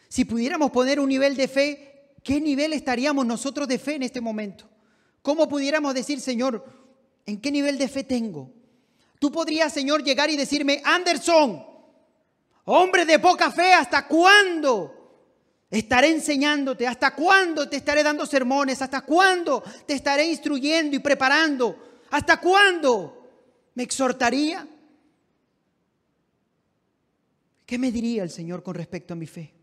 [0.09, 1.96] si pudiéramos poner un nivel de fe,
[2.27, 4.69] ¿qué nivel estaríamos nosotros de fe en este momento?
[5.23, 6.65] ¿Cómo pudiéramos decir, Señor,
[7.25, 8.51] ¿en qué nivel de fe tengo?
[9.21, 11.65] Tú podrías, Señor, llegar y decirme, Anderson,
[12.65, 14.93] hombre de poca fe, ¿hasta cuándo
[15.71, 16.89] estaré enseñándote?
[16.89, 18.83] ¿Hasta cuándo te estaré dando sermones?
[18.83, 22.03] ¿Hasta cuándo te estaré instruyendo y preparando?
[22.11, 23.25] ¿Hasta cuándo?
[23.75, 24.67] ¿Me exhortaría?
[27.65, 29.56] ¿Qué me diría el Señor con respecto a mi fe?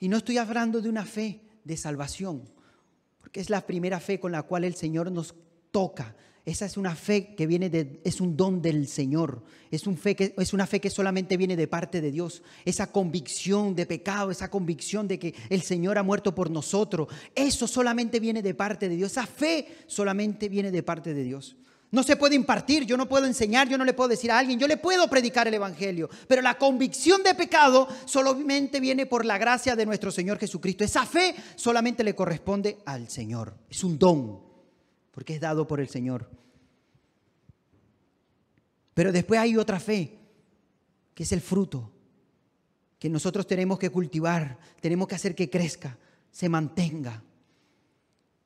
[0.00, 2.42] Y no estoy hablando de una fe de salvación,
[3.20, 5.34] porque es la primera fe con la cual el Señor nos
[5.70, 6.14] toca.
[6.44, 9.42] Esa es una fe que viene de, es un don del Señor.
[9.70, 12.42] Es, es una fe que solamente viene de parte de Dios.
[12.64, 17.08] Esa convicción de pecado, esa convicción de que el Señor ha muerto por nosotros.
[17.34, 19.10] Eso solamente viene de parte de Dios.
[19.12, 21.54] Esa fe solamente viene de parte de Dios.
[21.90, 24.58] No se puede impartir, yo no puedo enseñar, yo no le puedo decir a alguien,
[24.58, 29.38] yo le puedo predicar el Evangelio, pero la convicción de pecado solamente viene por la
[29.38, 30.84] gracia de nuestro Señor Jesucristo.
[30.84, 34.38] Esa fe solamente le corresponde al Señor, es un don,
[35.12, 36.28] porque es dado por el Señor.
[38.92, 40.18] Pero después hay otra fe,
[41.14, 41.90] que es el fruto,
[42.98, 45.96] que nosotros tenemos que cultivar, tenemos que hacer que crezca,
[46.30, 47.22] se mantenga.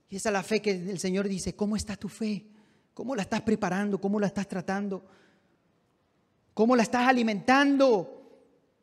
[0.09, 2.52] Y esa es la fe que el Señor dice, ¿cómo está tu fe?
[2.94, 4.00] ¿Cómo la estás preparando?
[4.00, 5.05] ¿Cómo la estás tratando?
[6.55, 8.22] ¿Cómo la estás alimentando?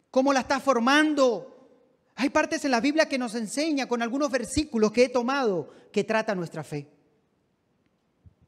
[0.09, 1.49] ¿Cómo la estás formando?
[2.15, 6.03] Hay partes en la Biblia que nos enseña con algunos versículos que he tomado que
[6.03, 6.89] trata nuestra fe.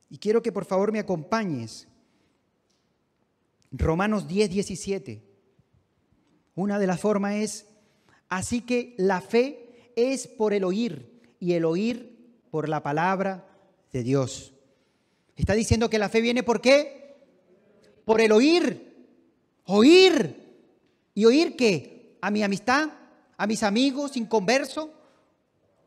[0.10, 1.88] Y quiero que por favor me acompañes.
[3.72, 5.24] Romanos 10, 17.
[6.56, 7.68] Una de las formas es,
[8.28, 13.48] así que la fe es por el oír y el oír por la palabra
[13.94, 14.51] de Dios.
[15.36, 17.16] Está diciendo que la fe viene por qué?
[18.06, 19.08] Por el oír.
[19.66, 20.36] Oír.
[21.14, 22.18] ¿Y oír qué?
[22.22, 22.90] A mi amistad,
[23.38, 24.94] a mis amigos inconverso.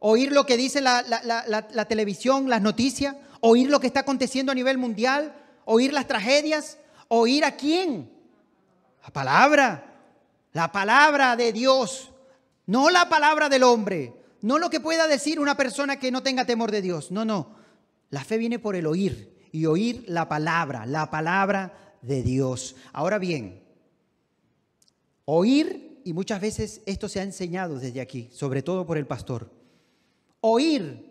[0.00, 3.16] Oír lo que dice la, la televisión, las noticias.
[3.40, 5.34] Oír lo que está aconteciendo a nivel mundial.
[5.64, 6.78] Oír las tragedias.
[7.08, 8.10] Oír a quién?
[9.02, 9.84] La palabra.
[10.52, 12.10] La palabra de Dios.
[12.66, 14.14] No la palabra del hombre.
[14.40, 17.10] No lo que pueda decir una persona que no tenga temor de Dios.
[17.10, 17.54] No, no.
[18.10, 22.74] La fe viene por el oír y oír la palabra, la palabra de Dios.
[22.92, 23.62] Ahora bien,
[25.26, 29.52] oír, y muchas veces esto se ha enseñado desde aquí, sobre todo por el pastor,
[30.40, 31.08] oír,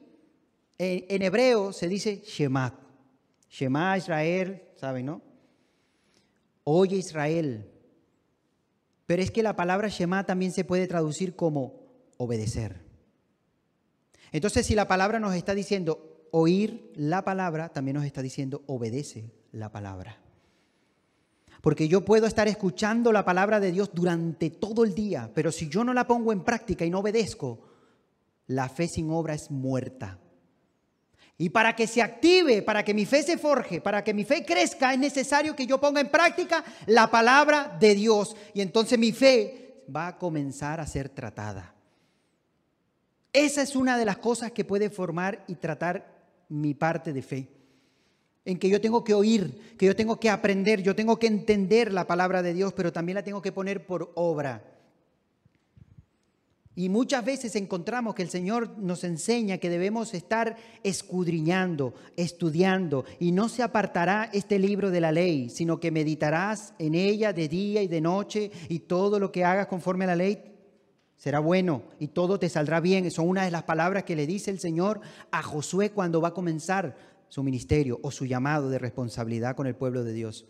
[0.77, 2.77] en, hebreo se dice Shema,
[3.49, 5.21] Shema Israel, ¿saben, no?
[6.65, 7.71] Oye Israel.
[9.05, 11.79] Pero es que la palabra Shema también se puede traducir como
[12.17, 12.81] obedecer.
[14.33, 19.31] Entonces, si la palabra nos está diciendo, oír la palabra, también nos está diciendo obedece
[19.51, 20.17] la palabra.
[21.61, 25.69] Porque yo puedo estar escuchando la palabra de Dios durante todo el día, pero si
[25.69, 27.59] yo no la pongo en práctica y no obedezco,
[28.47, 30.17] la fe sin obra es muerta.
[31.37, 34.43] Y para que se active, para que mi fe se forje, para que mi fe
[34.43, 38.35] crezca, es necesario que yo ponga en práctica la palabra de Dios.
[38.55, 41.75] Y entonces mi fe va a comenzar a ser tratada.
[43.31, 47.49] Esa es una de las cosas que puede formar y tratar mi parte de fe.
[48.45, 51.93] En que yo tengo que oír, que yo tengo que aprender, yo tengo que entender
[51.93, 54.63] la palabra de Dios, pero también la tengo que poner por obra.
[56.75, 63.31] Y muchas veces encontramos que el Señor nos enseña que debemos estar escudriñando, estudiando, y
[63.31, 67.83] no se apartará este libro de la ley, sino que meditarás en ella de día
[67.83, 70.52] y de noche, y todo lo que hagas conforme a la ley
[71.23, 73.09] será bueno y todo te saldrá bien.
[73.09, 74.99] Son una de las palabras que le dice el Señor
[75.31, 76.97] a Josué cuando va a comenzar
[77.29, 80.45] su ministerio o su llamado de responsabilidad con el pueblo de Dios.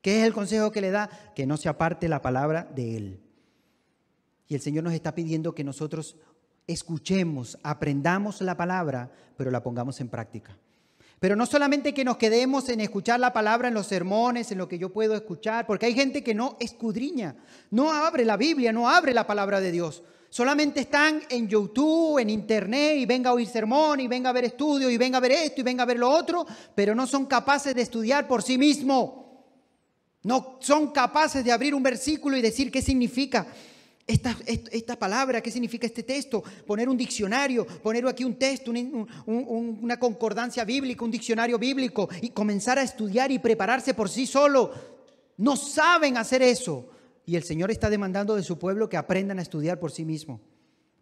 [0.00, 1.10] ¿Qué es el consejo que le da?
[1.36, 3.20] Que no se aparte la palabra de él.
[4.46, 6.16] Y el Señor nos está pidiendo que nosotros
[6.66, 10.56] escuchemos, aprendamos la palabra, pero la pongamos en práctica.
[11.20, 14.68] Pero no solamente que nos quedemos en escuchar la palabra en los sermones, en lo
[14.68, 17.34] que yo puedo escuchar, porque hay gente que no escudriña,
[17.70, 20.02] no abre la Biblia, no abre la palabra de Dios.
[20.30, 24.44] Solamente están en YouTube, en Internet, y venga a oír sermón, y venga a ver
[24.44, 27.26] estudio, y venga a ver esto, y venga a ver lo otro, pero no son
[27.26, 29.28] capaces de estudiar por sí mismo.
[30.22, 33.46] No son capaces de abrir un versículo y decir qué significa
[34.08, 38.72] esta, palabra, qué significa este texto, poner un diccionario, poner aquí un texto,
[39.26, 44.72] una concordancia bíblica, un diccionario bíblico y comenzar a estudiar y prepararse por sí solo.
[45.36, 46.88] No saben hacer eso.
[47.26, 50.40] Y el Señor está demandando de su pueblo que aprendan a estudiar por sí mismo.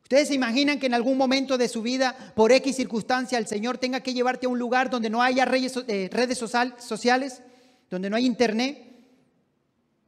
[0.03, 3.79] ¿Ustedes se imaginan que en algún momento de su vida, por X circunstancia, el Señor
[3.79, 7.42] tenga que llevarte a un lugar donde no haya eh, redes sociales,
[7.88, 8.95] donde no hay internet?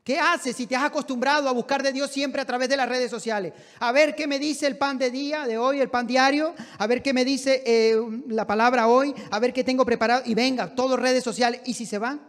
[0.08, 2.88] ¿Qué haces si te has acostumbrado a buscar de Dios siempre a través de las
[2.88, 3.52] redes sociales?
[3.78, 6.86] A ver qué me dice el pan de día, de hoy, el pan diario, a
[6.86, 7.94] ver qué me dice eh,
[8.28, 11.60] la palabra hoy, a ver qué tengo preparado y venga, todo redes sociales.
[11.66, 12.22] ¿Y si se van?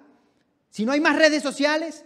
[0.70, 2.04] Si no hay más redes sociales,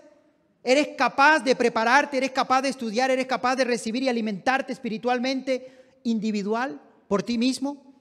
[0.64, 5.98] ¿eres capaz de prepararte, eres capaz de estudiar, eres capaz de recibir y alimentarte espiritualmente
[6.04, 7.96] individual por ti mismo?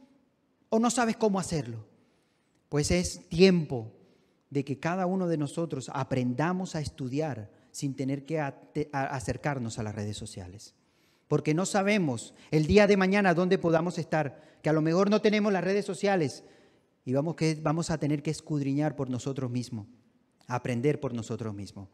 [0.68, 1.86] ¿O no sabes cómo hacerlo?
[2.68, 3.90] Pues es tiempo
[4.50, 8.40] de que cada uno de nosotros aprendamos a estudiar sin tener que
[8.92, 10.74] acercarnos a las redes sociales.
[11.26, 15.20] Porque no sabemos el día de mañana dónde podamos estar, que a lo mejor no
[15.20, 16.44] tenemos las redes sociales
[17.04, 19.86] y vamos, que, vamos a tener que escudriñar por nosotros mismos,
[20.46, 21.88] aprender por nosotros mismos.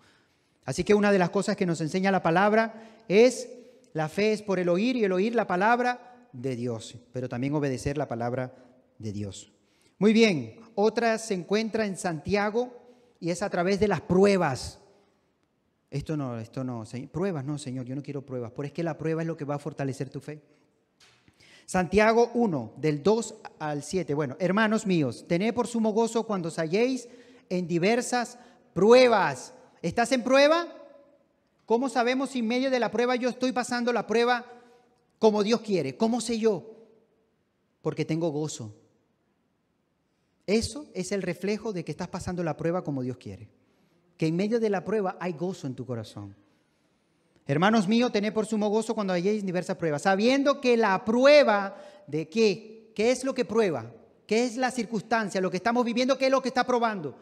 [0.65, 3.49] Así que una de las cosas que nos enseña la palabra es
[3.95, 7.55] la fe es por el oír y el oír la palabra de Dios, pero también
[7.55, 8.55] obedecer la palabra
[8.99, 9.53] de Dios.
[9.99, 12.73] Muy bien, otra se encuentra en Santiago
[13.19, 14.79] y es a través de las pruebas.
[15.91, 18.99] Esto no, esto no, pruebas no, Señor, yo no quiero pruebas, porque es que la
[18.99, 20.43] prueba es lo que va a fortalecer tu fe.
[21.65, 24.15] Santiago 1, del 2 al 7.
[24.15, 27.09] Bueno, hermanos míos, tened por sumo gozo cuando os halléis
[27.49, 28.39] en diversas
[28.75, 29.55] pruebas.
[29.81, 30.67] ¿Estás en prueba?
[31.65, 34.47] ¿Cómo sabemos si en medio de la prueba yo estoy pasando la prueba
[35.19, 35.97] como Dios quiere?
[35.97, 36.75] ¿Cómo sé yo?
[37.83, 38.75] Porque tengo gozo.
[40.47, 43.51] Eso es el reflejo de que estás pasando la prueba como Dios quiere
[44.19, 46.35] que en medio de la prueba hay gozo en tu corazón.
[47.47, 52.29] Hermanos míos, tened por sumo gozo cuando hayáis diversas pruebas, sabiendo que la prueba de
[52.29, 53.91] qué, qué es lo que prueba,
[54.27, 57.17] qué es la circunstancia, lo que estamos viviendo, qué es lo que está probando.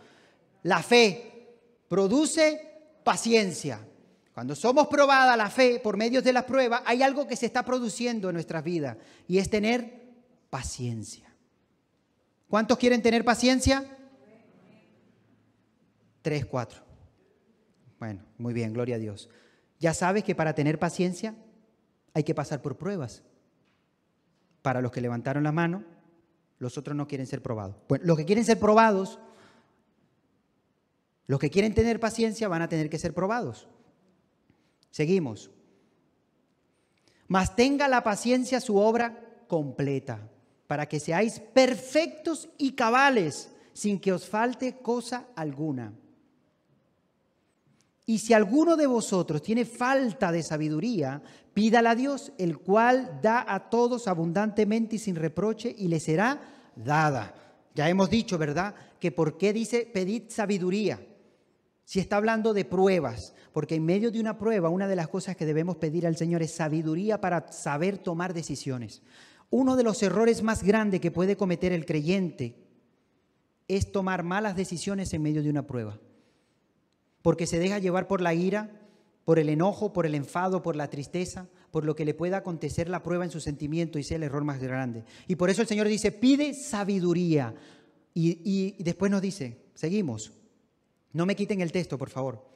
[0.65, 2.61] La fe produce
[3.05, 3.87] paciencia.
[4.35, 7.65] Cuando somos probada la fe por medio de las pruebas, hay algo que se está
[7.65, 8.97] produciendo en nuestras vidas
[9.29, 10.15] y es tener
[10.51, 11.33] paciencia.
[12.49, 13.97] ¿Cuántos quieren tener paciencia?
[16.23, 16.86] Tres, cuatro.
[17.99, 19.29] Bueno, muy bien, gloria a Dios.
[19.79, 21.35] Ya sabes que para tener paciencia
[22.15, 23.23] hay que pasar por pruebas.
[24.63, 25.85] Para los que levantaron la mano,
[26.59, 27.77] los otros no quieren ser probados.
[27.89, 29.19] Bueno, los que quieren ser probados,
[31.27, 33.69] los que quieren tener paciencia van a tener que ser probados.
[34.91, 35.51] Seguimos.
[37.29, 40.31] Mas tenga la paciencia su obra completa,
[40.67, 45.93] para que seáis perfectos y cabales, sin que os falte cosa alguna.
[48.09, 51.21] Y si alguno de vosotros tiene falta de sabiduría,
[51.53, 56.41] pídala a Dios, el cual da a todos abundantemente y sin reproche, y le será
[56.77, 57.35] dada.
[57.75, 58.77] Ya hemos dicho, ¿verdad?
[59.01, 61.05] Que por qué dice pedid sabiduría.
[61.85, 65.37] Si está hablando de pruebas, porque en medio de una prueba, una de las cosas
[65.37, 69.03] que debemos pedir al Señor es sabiduría para saber tomar decisiones.
[69.51, 72.57] Uno de los errores más grandes que puede cometer el creyente
[73.67, 75.99] es tomar malas decisiones en medio de una prueba
[77.27, 78.71] porque se deja llevar por la ira,
[79.25, 82.89] por el enojo, por el enfado, por la tristeza, por lo que le pueda acontecer
[82.89, 85.03] la prueba en su sentimiento y sea el error más grande.
[85.27, 87.53] Y por eso el Señor dice, pide sabiduría.
[88.15, 90.35] Y, y después nos dice, seguimos,
[91.13, 92.47] no me quiten el texto, por favor,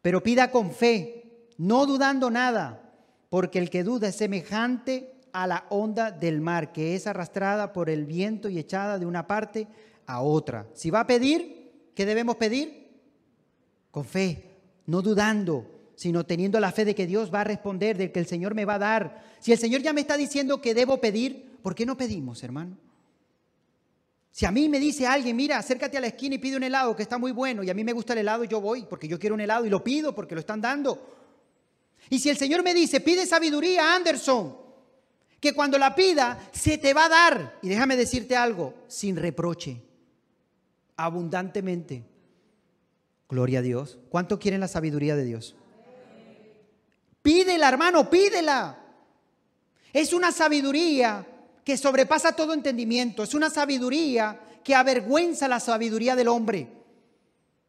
[0.00, 2.94] pero pida con fe, no dudando nada,
[3.28, 7.90] porque el que duda es semejante a la onda del mar, que es arrastrada por
[7.90, 9.68] el viento y echada de una parte
[10.06, 10.66] a otra.
[10.72, 12.83] Si va a pedir, ¿qué debemos pedir?
[13.94, 14.50] Con fe,
[14.86, 18.26] no dudando, sino teniendo la fe de que Dios va a responder, de que el
[18.26, 19.22] Señor me va a dar.
[19.38, 22.76] Si el Señor ya me está diciendo que debo pedir, ¿por qué no pedimos, hermano?
[24.32, 26.96] Si a mí me dice alguien, mira, acércate a la esquina y pide un helado
[26.96, 29.16] que está muy bueno, y a mí me gusta el helado, yo voy porque yo
[29.16, 31.14] quiero un helado y lo pido porque lo están dando.
[32.10, 34.56] Y si el Señor me dice, pide sabiduría, Anderson,
[35.38, 39.80] que cuando la pida se te va a dar, y déjame decirte algo, sin reproche,
[40.96, 42.13] abundantemente.
[43.28, 43.98] Gloria a Dios.
[44.10, 45.54] ¿Cuánto quieren la sabiduría de Dios?
[47.22, 48.78] Pídela, hermano, pídela.
[49.92, 51.26] Es una sabiduría
[51.64, 53.22] que sobrepasa todo entendimiento.
[53.22, 56.68] Es una sabiduría que avergüenza la sabiduría del hombre.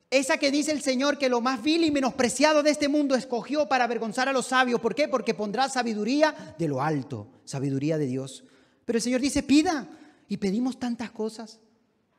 [0.09, 3.67] Esa que dice el Señor que lo más vil y menospreciado de este mundo escogió
[3.67, 4.79] para avergonzar a los sabios.
[4.79, 5.07] ¿Por qué?
[5.07, 8.43] Porque pondrá sabiduría de lo alto, sabiduría de Dios.
[8.85, 9.87] Pero el Señor dice, pida.
[10.27, 11.59] Y pedimos tantas cosas.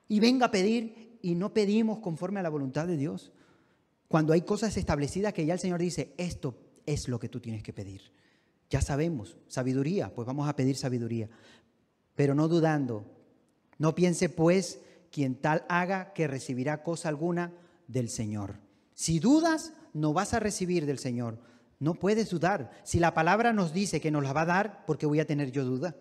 [0.09, 3.33] Y venga a pedir y no pedimos conforme a la voluntad de Dios.
[4.07, 7.65] Cuando hay cosas establecidas que ya el Señor dice, esto es lo que tú tienes
[7.65, 8.13] que pedir.
[8.71, 11.29] Ya sabemos, sabiduría, pues vamos a pedir sabiduría.
[12.15, 13.11] Pero no dudando.
[13.77, 14.79] No piense pues
[15.11, 17.53] quien tal haga que recibirá cosa alguna
[17.89, 18.61] del Señor.
[18.95, 21.41] Si dudas, no vas a recibir del Señor.
[21.81, 22.71] No puedes dudar.
[22.85, 25.27] Si la palabra nos dice que nos la va a dar, ¿por qué voy a
[25.27, 25.97] tener yo duda?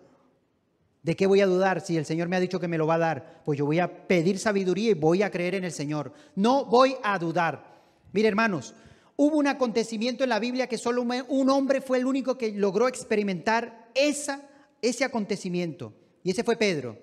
[1.06, 2.96] ¿De qué voy a dudar si el Señor me ha dicho que me lo va
[2.96, 3.40] a dar?
[3.44, 6.12] Pues yo voy a pedir sabiduría y voy a creer en el Señor.
[6.34, 7.80] No voy a dudar.
[8.12, 8.74] Mire, hermanos,
[9.14, 12.88] hubo un acontecimiento en la Biblia que solo un hombre fue el único que logró
[12.88, 14.48] experimentar esa,
[14.82, 15.92] ese acontecimiento.
[16.24, 16.98] Y ese fue Pedro.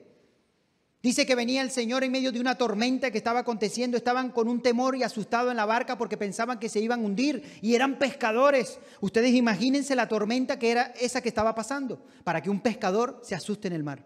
[1.04, 4.48] Dice que venía el Señor en medio de una tormenta que estaba aconteciendo, estaban con
[4.48, 7.76] un temor y asustados en la barca porque pensaban que se iban a hundir y
[7.76, 8.80] eran pescadores.
[9.02, 13.36] Ustedes imagínense la tormenta que era esa que estaba pasando, para que un pescador se
[13.36, 14.06] asuste en el mar,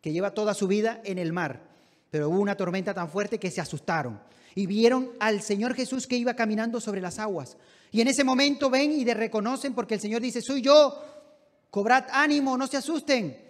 [0.00, 1.60] que lleva toda su vida en el mar.
[2.10, 4.18] Pero hubo una tormenta tan fuerte que se asustaron
[4.54, 7.58] y vieron al Señor Jesús que iba caminando sobre las aguas.
[7.90, 11.04] Y en ese momento ven y le reconocen porque el Señor dice, soy yo,
[11.68, 13.49] cobrad ánimo, no se asusten.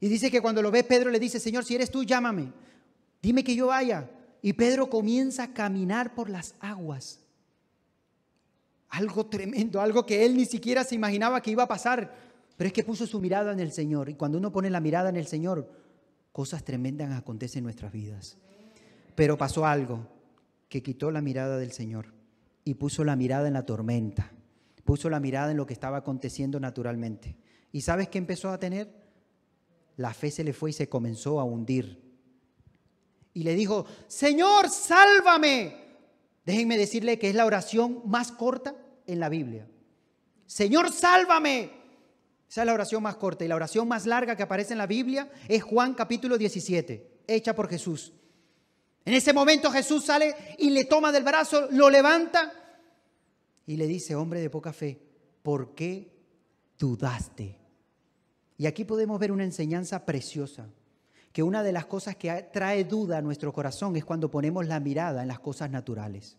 [0.00, 2.52] Y dice que cuando lo ve Pedro le dice, Señor, si eres tú, llámame,
[3.22, 4.10] dime que yo vaya.
[4.42, 7.20] Y Pedro comienza a caminar por las aguas.
[8.88, 12.14] Algo tremendo, algo que él ni siquiera se imaginaba que iba a pasar.
[12.56, 14.08] Pero es que puso su mirada en el Señor.
[14.08, 15.70] Y cuando uno pone la mirada en el Señor,
[16.32, 18.38] cosas tremendas acontecen en nuestras vidas.
[19.14, 20.06] Pero pasó algo
[20.68, 22.06] que quitó la mirada del Señor
[22.64, 24.32] y puso la mirada en la tormenta.
[24.84, 27.36] Puso la mirada en lo que estaba aconteciendo naturalmente.
[27.70, 28.99] ¿Y sabes qué empezó a tener?
[30.00, 32.00] La fe se le fue y se comenzó a hundir.
[33.34, 35.76] Y le dijo, Señor, sálvame.
[36.46, 38.74] Déjenme decirle que es la oración más corta
[39.06, 39.68] en la Biblia.
[40.46, 41.70] Señor, sálvame.
[42.48, 43.44] Esa es la oración más corta.
[43.44, 47.54] Y la oración más larga que aparece en la Biblia es Juan capítulo 17, hecha
[47.54, 48.14] por Jesús.
[49.04, 52.54] En ese momento Jesús sale y le toma del brazo, lo levanta
[53.66, 54.98] y le dice, hombre de poca fe,
[55.42, 56.10] ¿por qué
[56.78, 57.59] dudaste?
[58.60, 60.68] Y aquí podemos ver una enseñanza preciosa,
[61.32, 64.78] que una de las cosas que trae duda a nuestro corazón es cuando ponemos la
[64.80, 66.36] mirada en las cosas naturales.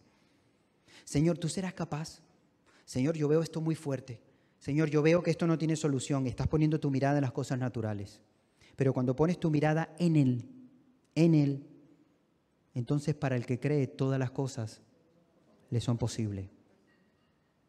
[1.04, 2.22] Señor, ¿tú serás capaz?
[2.86, 4.22] Señor, yo veo esto muy fuerte.
[4.60, 6.28] Señor, yo veo que esto no tiene solución.
[6.28, 8.22] Estás poniendo tu mirada en las cosas naturales.
[8.76, 10.48] Pero cuando pones tu mirada en Él,
[11.16, 11.66] en Él,
[12.76, 14.84] entonces para el que cree todas las cosas
[15.72, 16.52] le son posibles.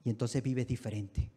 [0.05, 1.32] Y entonces vives diferente.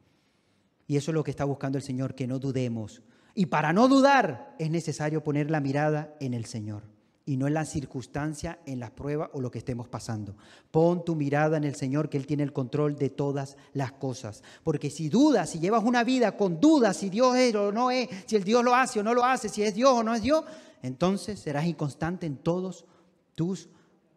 [0.88, 3.02] Y eso es lo que está buscando el Señor, que no dudemos.
[3.34, 6.84] Y para no dudar es necesario poner la mirada en el Señor
[7.28, 10.36] y no en la circunstancia, en las pruebas o lo que estemos pasando.
[10.70, 14.44] Pon tu mirada en el Señor, que Él tiene el control de todas las cosas.
[14.64, 18.08] Porque si dudas, si llevas una vida con dudas, si Dios es o no es,
[18.28, 20.22] si el Dios lo hace o no lo hace, si es Dios o no es
[20.22, 20.44] Dios,
[20.84, 22.86] entonces serás inconstante en todos
[23.34, 23.70] tus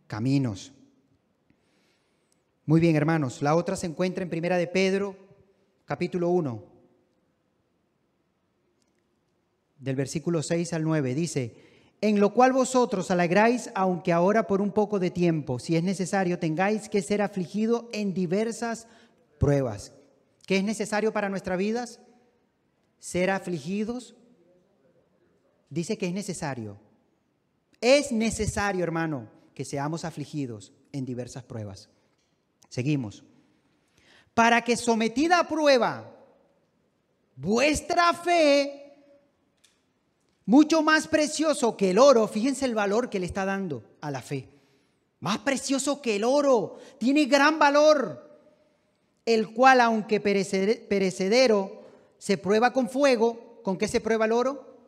[0.07, 0.72] caminos.
[2.66, 3.40] Muy bien, hermanos.
[3.40, 5.16] La otra se encuentra en Primera de Pedro,
[5.88, 6.62] capítulo 1,
[9.79, 11.57] del versículo 6 al 9, dice,
[12.03, 16.38] en lo cual vosotros alegráis, aunque ahora por un poco de tiempo, si es necesario,
[16.38, 18.87] tengáis que ser afligido en diversas
[19.38, 19.94] pruebas.
[20.46, 22.01] ¿Qué es necesario para nuestras vidas?
[22.98, 24.14] Ser afligidos.
[25.70, 26.79] Dice que es necesario.
[27.81, 31.88] Es necesario, hermano, que seamos afligidos en diversas pruebas.
[32.68, 33.24] Seguimos
[34.38, 36.14] para que sometida a prueba
[37.35, 38.94] vuestra fe,
[40.46, 44.22] mucho más precioso que el oro, fíjense el valor que le está dando a la
[44.22, 44.49] fe,
[45.18, 48.30] más precioso que el oro, tiene gran valor,
[49.26, 51.82] el cual aunque perecedero
[52.18, 54.78] se prueba con fuego, ¿con qué se prueba el oro?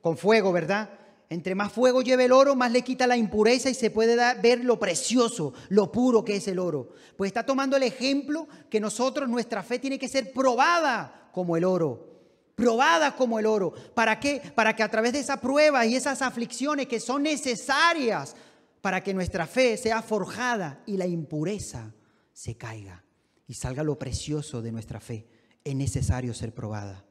[0.00, 0.90] Con fuego, ¿verdad?
[1.32, 4.62] Entre más fuego lleve el oro, más le quita la impureza y se puede ver
[4.64, 6.90] lo precioso, lo puro que es el oro.
[7.16, 11.64] Pues está tomando el ejemplo que nosotros, nuestra fe tiene que ser probada como el
[11.64, 12.10] oro.
[12.54, 13.72] Probada como el oro.
[13.94, 14.42] ¿Para qué?
[14.54, 18.36] Para que a través de esa prueba y esas aflicciones que son necesarias
[18.82, 21.94] para que nuestra fe sea forjada y la impureza
[22.34, 23.04] se caiga
[23.46, 25.26] y salga lo precioso de nuestra fe,
[25.64, 27.06] es necesario ser probada.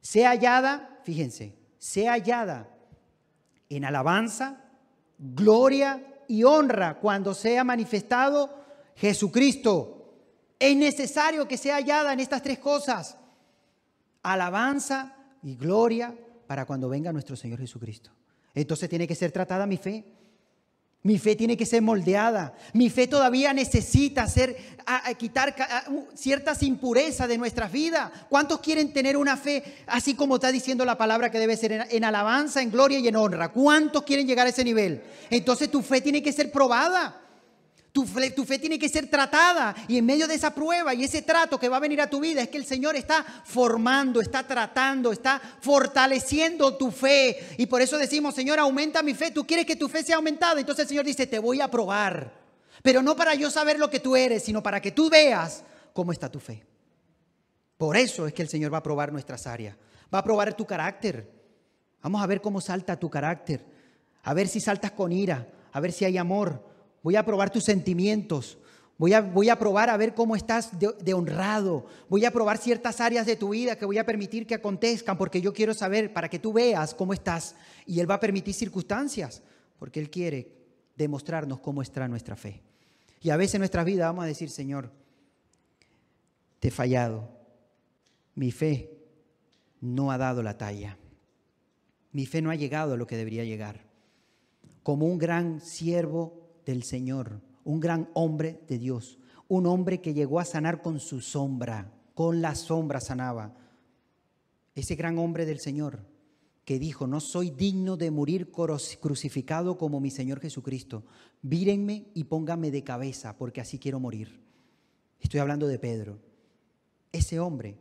[0.00, 2.72] Sea hallada, fíjense, sea hallada
[3.76, 4.64] en alabanza,
[5.18, 8.62] gloria y honra cuando sea manifestado
[8.96, 9.98] Jesucristo,
[10.58, 13.16] Es necesario que sea hallada en estas tres cosas.
[14.22, 16.14] Alabanza y gloria
[16.46, 18.12] para cuando venga nuestro Señor Jesucristo.
[18.54, 20.04] Entonces tiene que ser tratada mi fe.
[21.04, 22.54] Mi fe tiene que ser moldeada.
[22.72, 24.24] Mi fe todavía necesita
[24.86, 25.52] a, quitar
[26.14, 28.12] ciertas impurezas de nuestra vida.
[28.28, 32.04] ¿Cuántos quieren tener una fe así como está diciendo la palabra que debe ser en,
[32.04, 33.48] alabanza, en gloria y en honra?
[33.50, 35.02] ¿Cuántos quieren llegar a ese nivel?
[35.28, 37.21] Entonces tu fe tiene que ser probada.
[37.92, 41.60] Tu fe, tiene que ser tratada y en medio de esa prueba y ese trato
[41.60, 45.12] que va a venir a tu vida es que el Señor está formando, está tratando,
[45.12, 47.54] está fortaleciendo tu fe.
[47.58, 49.30] Y por eso decimos, Señor, aumenta mi fe.
[49.30, 50.58] Tú quieres que tu fe sea aumentada.
[50.58, 52.32] Entonces el Señor dice, te voy a probar.
[52.82, 55.62] Pero no para yo saber lo que tú eres, sino para que tú veas
[55.92, 56.64] cómo está tu fe.
[57.76, 59.76] Por eso es que el Señor va a probar nuestras áreas.
[60.12, 61.30] Va a probar tu carácter.
[62.00, 63.66] Vamos a ver cómo salta tu carácter.
[64.22, 65.46] A ver si saltas con ira.
[65.72, 66.71] A ver si hay amor
[67.02, 68.58] Voy a probar tus sentimientos.
[68.98, 71.86] Voy a, voy a probar a ver cómo estás de, honrado.
[72.08, 75.40] Voy a probar ciertas áreas de tu vida que voy a permitir que acontezcan porque
[75.40, 77.56] yo quiero saber para que tú veas cómo estás.
[77.86, 79.42] Y Él va a permitir circunstancias
[79.78, 80.52] porque Él quiere
[80.96, 82.62] demostrarnos cómo está nuestra fe.
[83.20, 84.90] Y a veces en nuestra vida vamos a decir, Señor,
[86.60, 87.28] te he fallado.
[88.34, 88.90] Mi fe
[89.80, 90.96] no ha dado la talla.
[92.12, 93.80] Mi fe no ha llegado a lo que debería llegar.
[94.82, 100.40] Como un gran siervo del Señor, un gran hombre de Dios, un hombre que llegó
[100.40, 103.54] a sanar con su sombra, con la sombra sanaba.
[104.74, 106.06] Ese gran hombre del Señor
[106.64, 111.04] que dijo, no soy digno de morir crucificado como mi Señor Jesucristo,
[111.42, 114.40] vírenme y pónganme de cabeza porque así quiero morir.
[115.20, 116.18] Estoy hablando de Pedro.
[117.10, 117.76] Ese hombre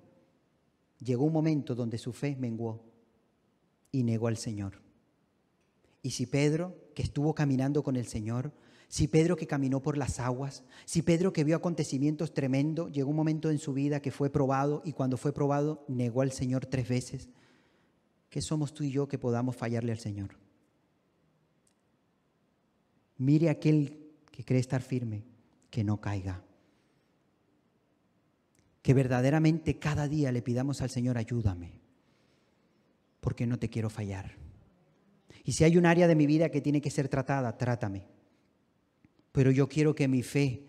[1.00, 2.84] llegó un momento donde su fe menguó
[3.92, 4.82] y negó al Señor.
[6.02, 8.52] Y si Pedro, que estuvo caminando con el Señor,
[8.92, 13.16] si Pedro que caminó por las aguas, si Pedro que vio acontecimientos tremendos, llegó un
[13.16, 16.90] momento en su vida que fue probado y cuando fue probado negó al Señor tres
[16.90, 17.30] veces,
[18.30, 20.32] ¿qué somos tú y yo que podamos fallarle al Señor?
[23.18, 25.24] Mire aquel que cree estar firme,
[25.70, 26.44] que no caiga.
[28.82, 31.80] Que verdaderamente cada día le pidamos al Señor, ayúdame,
[33.22, 34.36] porque no te quiero fallar.
[35.46, 38.20] Y si hay un área de mi vida que tiene que ser tratada, trátame.
[39.32, 40.68] Pero yo quiero que mi fe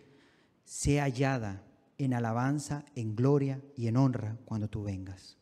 [0.65, 1.65] sea hallada
[1.99, 5.39] en alabanza, en gloria y en honra cuando tú vengas.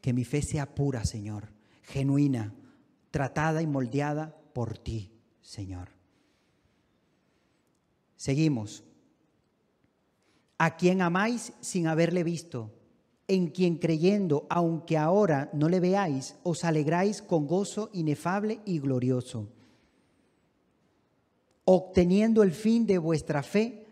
[0.00, 1.52] Que mi fe sea pura, Señor,
[1.82, 2.54] genuina,
[3.10, 5.90] tratada y moldeada por ti, Señor.
[8.16, 8.84] Seguimos.
[10.58, 12.70] A quien amáis sin haberle visto,
[13.28, 19.48] en quien creyendo, aunque ahora no le veáis, os alegráis con gozo inefable y glorioso
[21.72, 23.86] obteniendo el fin de vuestra fe,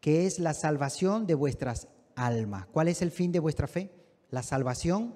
[0.00, 2.66] que es la salvación de vuestras almas.
[2.66, 3.92] ¿Cuál es el fin de vuestra fe?
[4.30, 5.14] La salvación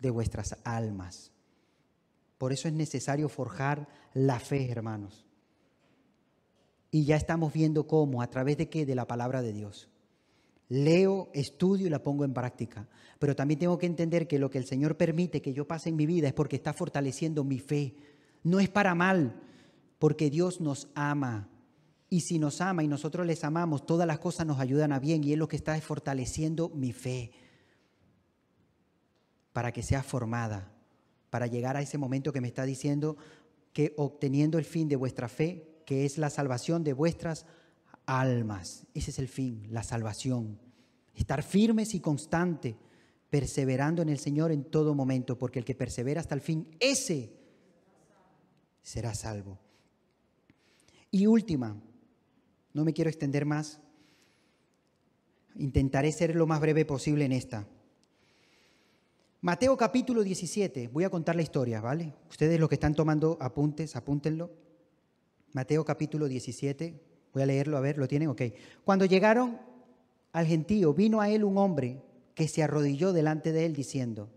[0.00, 1.30] de vuestras almas.
[2.36, 5.24] Por eso es necesario forjar la fe, hermanos.
[6.90, 9.88] Y ya estamos viendo cómo, a través de qué, de la palabra de Dios.
[10.68, 12.88] Leo, estudio y la pongo en práctica.
[13.20, 15.96] Pero también tengo que entender que lo que el Señor permite que yo pase en
[15.96, 17.94] mi vida es porque está fortaleciendo mi fe.
[18.42, 19.46] No es para mal,
[20.00, 21.48] porque Dios nos ama.
[22.08, 25.22] Y si nos ama y nosotros les amamos, todas las cosas nos ayudan a bien
[25.22, 27.30] y es lo que está fortaleciendo mi fe
[29.52, 30.72] para que sea formada,
[31.28, 33.18] para llegar a ese momento que me está diciendo
[33.74, 37.44] que obteniendo el fin de vuestra fe, que es la salvación de vuestras
[38.06, 38.86] almas.
[38.94, 40.58] Ese es el fin, la salvación.
[41.14, 42.74] Estar firmes y constantes,
[43.28, 47.34] perseverando en el Señor en todo momento, porque el que persevera hasta el fin, ese
[48.82, 49.58] será salvo.
[51.10, 51.76] Y última,
[52.72, 53.80] no me quiero extender más,
[55.56, 57.66] intentaré ser lo más breve posible en esta.
[59.40, 62.14] Mateo capítulo 17, voy a contar la historia, ¿vale?
[62.28, 64.50] Ustedes los que están tomando apuntes, apúntenlo.
[65.52, 67.00] Mateo capítulo 17,
[67.32, 68.28] voy a leerlo, a ver, ¿lo tienen?
[68.28, 68.42] Ok.
[68.84, 69.58] Cuando llegaron
[70.32, 72.02] al gentío, vino a él un hombre
[72.34, 74.30] que se arrodilló delante de él diciendo,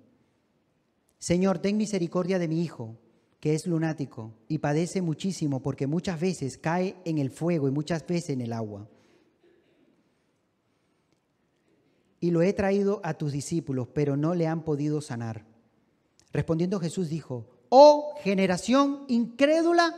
[1.19, 2.97] Señor, ten misericordia de mi hijo
[3.43, 8.07] que es lunático y padece muchísimo porque muchas veces cae en el fuego y muchas
[8.07, 8.87] veces en el agua.
[12.21, 15.45] Y lo he traído a tus discípulos, pero no le han podido sanar.
[16.31, 19.93] Respondiendo Jesús dijo, oh generación incrédula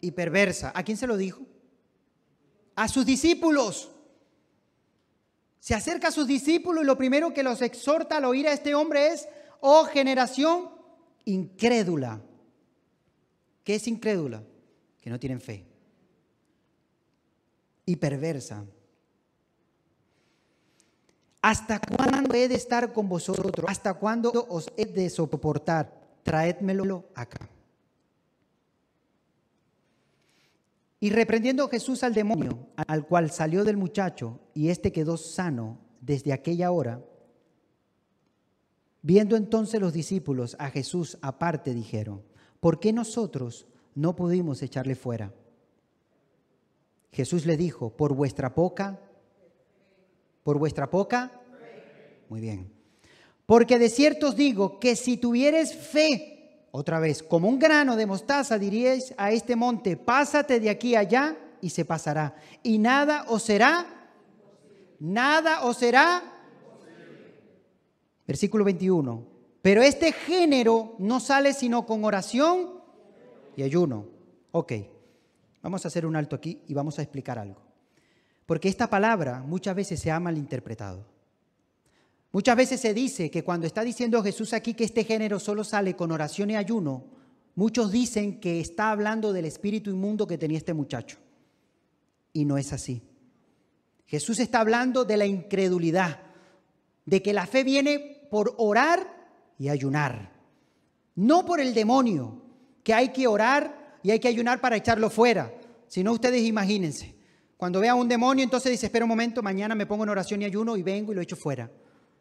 [0.00, 0.72] y perversa.
[0.74, 1.42] ¿A quién se lo dijo?
[2.74, 3.90] A sus discípulos.
[5.60, 8.74] Se acerca a sus discípulos y lo primero que los exhorta al oír a este
[8.74, 9.28] hombre es,
[9.60, 10.70] oh generación
[11.26, 12.22] incrédula
[13.68, 14.42] ¿Qué es incrédula?
[14.98, 15.66] Que no tienen fe.
[17.84, 18.64] Y perversa.
[21.42, 23.66] ¿Hasta cuándo he de estar con vosotros?
[23.68, 25.92] ¿Hasta cuándo os he de soportar?
[26.22, 27.46] Traédmelo acá.
[30.98, 36.32] Y reprendiendo Jesús al demonio, al cual salió del muchacho, y éste quedó sano desde
[36.32, 37.04] aquella hora,
[39.02, 42.22] viendo entonces los discípulos a Jesús aparte, dijeron,
[42.60, 45.32] ¿por qué nosotros no pudimos echarle fuera?
[47.12, 49.00] Jesús le dijo, por vuestra poca,
[50.42, 51.32] por vuestra poca,
[52.28, 52.72] muy bien.
[53.46, 58.06] Porque de cierto os digo que si tuvieres fe, otra vez, como un grano de
[58.06, 62.36] mostaza diríais a este monte, pásate de aquí allá y se pasará.
[62.62, 63.86] Y nada os será,
[65.00, 66.22] nada os será.
[68.26, 69.37] Versículo 21.
[69.62, 72.80] Pero este género no sale sino con oración
[73.56, 74.06] y ayuno.
[74.52, 74.72] Ok,
[75.62, 77.60] vamos a hacer un alto aquí y vamos a explicar algo.
[78.46, 81.04] Porque esta palabra muchas veces se ha malinterpretado.
[82.30, 85.96] Muchas veces se dice que cuando está diciendo Jesús aquí que este género solo sale
[85.96, 87.04] con oración y ayuno,
[87.54, 91.18] muchos dicen que está hablando del espíritu inmundo que tenía este muchacho.
[92.32, 93.02] Y no es así.
[94.06, 96.20] Jesús está hablando de la incredulidad,
[97.04, 99.17] de que la fe viene por orar
[99.58, 100.32] y ayunar,
[101.16, 102.42] no por el demonio,
[102.82, 105.52] que hay que orar y hay que ayunar para echarlo fuera.
[105.88, 107.14] Si no, ustedes imagínense.
[107.56, 110.44] Cuando vea un demonio, entonces dice, espera un momento, mañana me pongo en oración y
[110.44, 111.70] ayuno y vengo y lo echo fuera.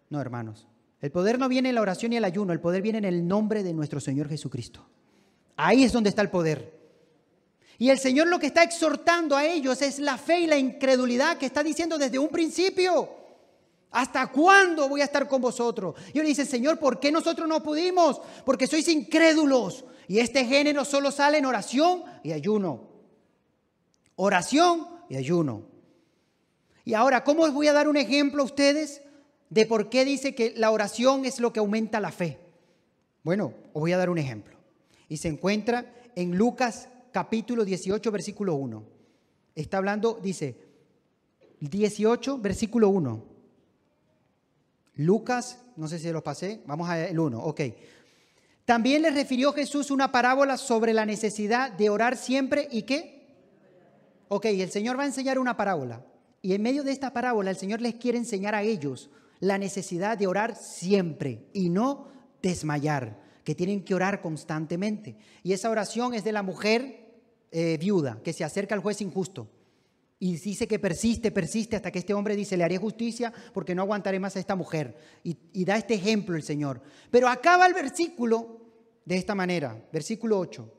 [0.09, 0.67] No, hermanos.
[0.99, 3.27] El poder no viene en la oración y el ayuno, el poder viene en el
[3.27, 4.87] nombre de nuestro Señor Jesucristo.
[5.55, 6.75] Ahí es donde está el poder.
[7.77, 11.37] Y el Señor lo que está exhortando a ellos es la fe y la incredulidad
[11.37, 13.16] que está diciendo desde un principio.
[13.97, 15.95] ¿Hasta cuándo voy a estar con vosotros?
[16.13, 18.21] Y le dice, Señor, ¿por qué nosotros no pudimos?
[18.45, 19.85] Porque sois incrédulos.
[20.07, 22.89] Y este género solo sale en oración y ayuno.
[24.15, 25.63] Oración y ayuno.
[26.85, 29.01] Y ahora, ¿cómo os voy a dar un ejemplo a ustedes
[29.49, 32.37] de por qué dice que la oración es lo que aumenta la fe.
[33.23, 34.57] Bueno, os voy a dar un ejemplo.
[35.09, 38.83] Y se encuentra en Lucas capítulo 18, versículo 1.
[39.55, 40.55] Está hablando, dice,
[41.61, 43.36] 18, versículo 1.
[44.97, 47.61] Lucas, no sé si lo pasé, vamos al 1, ok.
[48.65, 53.27] También le refirió Jesús una parábola sobre la necesidad de orar siempre y qué.
[54.27, 56.03] Ok, el Señor va a enseñar una parábola.
[56.41, 60.17] Y en medio de esta parábola el Señor les quiere enseñar a ellos la necesidad
[60.17, 62.07] de orar siempre y no
[62.41, 65.15] desmayar, que tienen que orar constantemente.
[65.43, 67.05] Y esa oración es de la mujer
[67.51, 69.47] eh, viuda que se acerca al juez injusto
[70.19, 73.83] y dice que persiste, persiste hasta que este hombre dice, le haré justicia porque no
[73.83, 74.97] aguantaré más a esta mujer.
[75.23, 76.81] Y, da este ejemplo el Señor.
[77.11, 78.61] Pero acaba el versículo
[79.05, 80.73] de esta manera, versículo 8,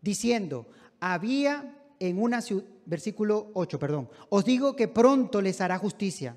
[0.00, 0.68] diciendo,
[1.00, 6.36] había en una ciudad, versículo 8, perdón, os digo que pronto les hará justicia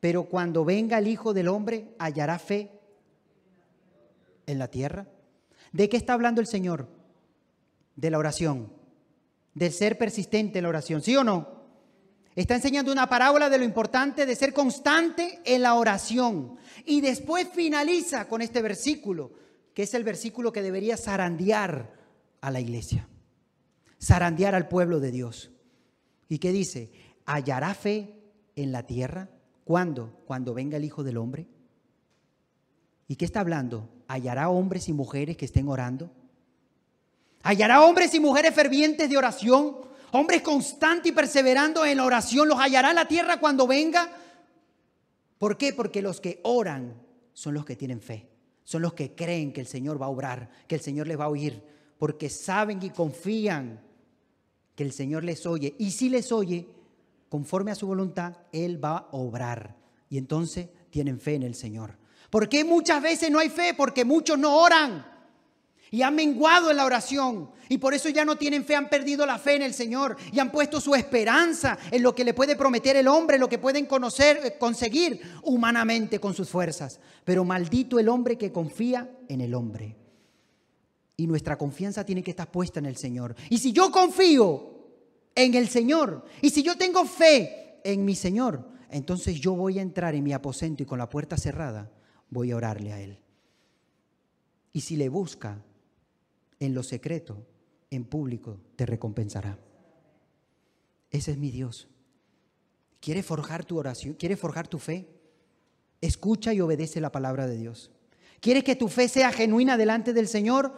[0.00, 2.70] pero cuando venga el Hijo del Hombre, ¿hallará fe
[4.46, 5.08] en la tierra?
[5.72, 6.88] ¿De qué está hablando el Señor?
[7.96, 8.72] De la oración,
[9.54, 11.55] de ser persistente en la oración, ¿sí o no?
[12.36, 16.58] Está enseñando una parábola de lo importante de ser constante en la oración.
[16.84, 19.32] Y después finaliza con este versículo,
[19.72, 21.94] que es el versículo que debería zarandear
[22.42, 23.08] a la iglesia,
[24.02, 25.50] zarandear al pueblo de Dios.
[26.28, 26.92] ¿Y qué dice?
[27.24, 28.14] ¿Hallará fe
[28.54, 29.30] en la tierra?
[29.64, 30.22] ¿Cuándo?
[30.26, 31.46] Cuando venga el Hijo del Hombre.
[33.08, 33.88] ¿Y qué está hablando?
[34.08, 36.12] ¿Hallará hombres y mujeres que estén orando?
[37.42, 39.85] ¿Hallará hombres y mujeres fervientes de oración?
[40.12, 42.48] ¿Hombres constantes y perseverando en la oración?
[42.48, 44.10] ¿Los hallará la tierra cuando venga?
[45.38, 45.72] ¿Por qué?
[45.72, 46.94] Porque los que oran
[47.32, 48.28] son los que tienen fe.
[48.64, 51.24] Son los que creen que el Señor va a obrar, que el Señor les va
[51.24, 51.62] a oír.
[51.98, 53.80] Porque saben y confían
[54.74, 55.74] que el Señor les oye.
[55.78, 56.66] Y si les oye,
[57.28, 59.76] conforme a su voluntad, Él va a obrar.
[60.08, 61.96] Y entonces tienen fe en el Señor.
[62.30, 63.74] ¿Por qué muchas veces no hay fe?
[63.74, 65.15] Porque muchos no oran
[65.90, 67.50] y han menguado en la oración.
[67.68, 70.38] Y por eso ya no tienen fe, han perdido la fe en el Señor y
[70.38, 73.86] han puesto su esperanza en lo que le puede prometer el hombre, lo que pueden
[73.86, 77.00] conocer, eh, conseguir humanamente con sus fuerzas.
[77.24, 79.96] Pero maldito el hombre que confía en el hombre.
[81.16, 83.34] Y nuestra confianza tiene que estar puesta en el Señor.
[83.48, 84.76] Y si yo confío
[85.36, 86.24] en el Señor.
[86.42, 90.32] Y si yo tengo fe en mi Señor, entonces yo voy a entrar en mi
[90.32, 91.92] aposento y con la puerta cerrada
[92.30, 93.20] voy a orarle a Él.
[94.72, 95.62] Y si le busca
[96.60, 97.46] en lo secreto,
[97.90, 99.58] en público, te recompensará.
[101.10, 101.88] Ese es mi Dios.
[103.00, 104.14] ¿Quiere forjar tu oración?
[104.14, 105.08] ¿Quiere forjar tu fe?
[106.00, 107.90] Escucha y obedece la palabra de Dios.
[108.40, 110.72] ¿Quieres que tu fe sea genuina delante del Señor?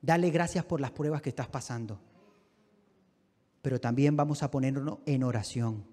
[0.00, 2.00] Dale gracias por las pruebas que estás pasando
[3.68, 5.84] pero también vamos a ponernos en oración.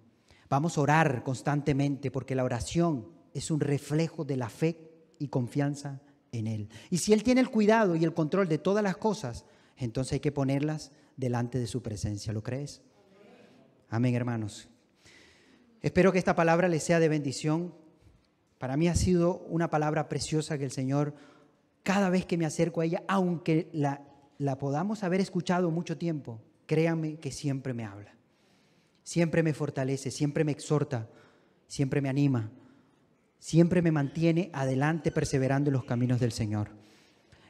[0.49, 4.78] Vamos a orar constantemente porque la oración es un reflejo de la fe
[5.20, 6.01] y confianza
[6.90, 9.46] Y si Él tiene el cuidado y el control de todas las cosas,
[9.78, 12.34] entonces hay que ponerlas delante de su presencia.
[12.34, 12.82] ¿Lo crees?
[13.90, 14.68] Amén, hermanos.
[15.82, 17.74] Espero que esta palabra les sea de bendición.
[18.58, 21.14] Para mí ha sido una palabra preciosa que el Señor,
[21.84, 24.02] cada vez que me acerco a ella, aunque la,
[24.38, 28.16] la podamos haber escuchado mucho tiempo, créanme que siempre me habla.
[29.04, 31.08] Siempre me fortalece, siempre me exhorta,
[31.68, 32.52] siempre me anima,
[33.46, 36.70] siempre me mantiene adelante perseverando en los caminos del Señor.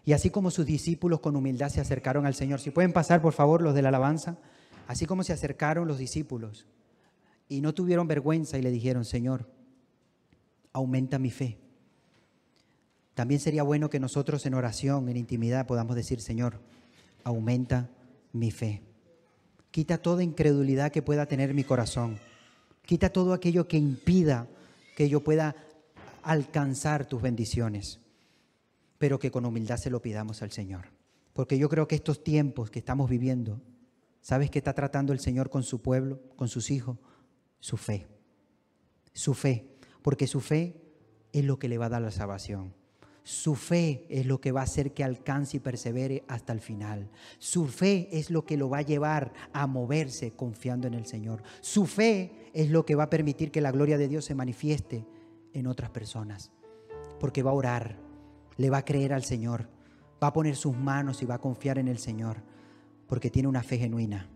[0.03, 3.31] Y así como sus discípulos con humildad se acercaron al Señor, si pueden pasar por
[3.31, 4.37] favor los de la alabanza,
[4.89, 6.67] así como se acercaron los discípulos
[7.47, 9.49] y no tuvieron vergüenza y le dijeron, Señor,
[10.73, 11.59] aumenta mi fe.
[13.13, 16.59] También sería bueno que nosotros en oración, en intimidad, podamos decir, Señor,
[17.23, 17.89] aumenta
[18.33, 18.81] mi fe.
[19.71, 22.19] Quita toda incredulidad que pueda tener mi corazón.
[22.85, 24.49] Quita todo aquello que impida
[24.97, 25.55] que yo pueda
[26.25, 27.99] alcanzar tus bendiciones
[28.97, 30.85] pero que con humildad se lo pidamos al Señor.
[31.33, 33.61] Porque yo creo que estos tiempos que estamos viviendo,
[34.21, 36.97] ¿sabes qué está tratando el Señor con su pueblo, con sus hijos?
[37.59, 38.07] Su fe.
[39.13, 39.67] Su fe.
[40.01, 40.81] Porque su fe
[41.33, 42.73] es lo que le va a dar la salvación.
[43.23, 47.09] Su fe es lo que va a hacer que alcance y persevere hasta el final.
[47.39, 51.41] Su fe es lo que lo va a llevar a moverse confiando en el Señor.
[51.59, 55.05] Su fe es lo que va a permitir que la gloria de Dios se manifieste
[55.55, 56.51] en otras personas.
[57.19, 57.97] Porque va a orar,
[58.57, 59.67] le va a creer al Señor,
[60.23, 62.37] va a poner sus manos y va a confiar en el Señor,
[63.07, 64.29] porque tiene una fe genuina,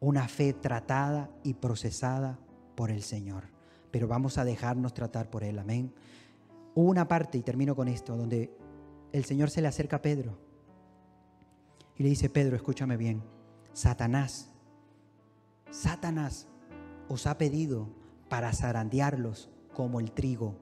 [0.00, 2.38] una fe tratada y procesada
[2.74, 3.44] por el Señor.
[3.90, 5.92] Pero vamos a dejarnos tratar por Él, amén.
[6.74, 8.50] Hubo una parte, y termino con esto, donde
[9.12, 10.38] el Señor se le acerca a Pedro
[11.96, 13.22] y le dice, Pedro, escúchame bien,
[13.74, 14.50] Satanás,
[15.70, 16.48] Satanás
[17.08, 17.88] os ha pedido
[18.28, 20.54] para zarandearlos como el trigo.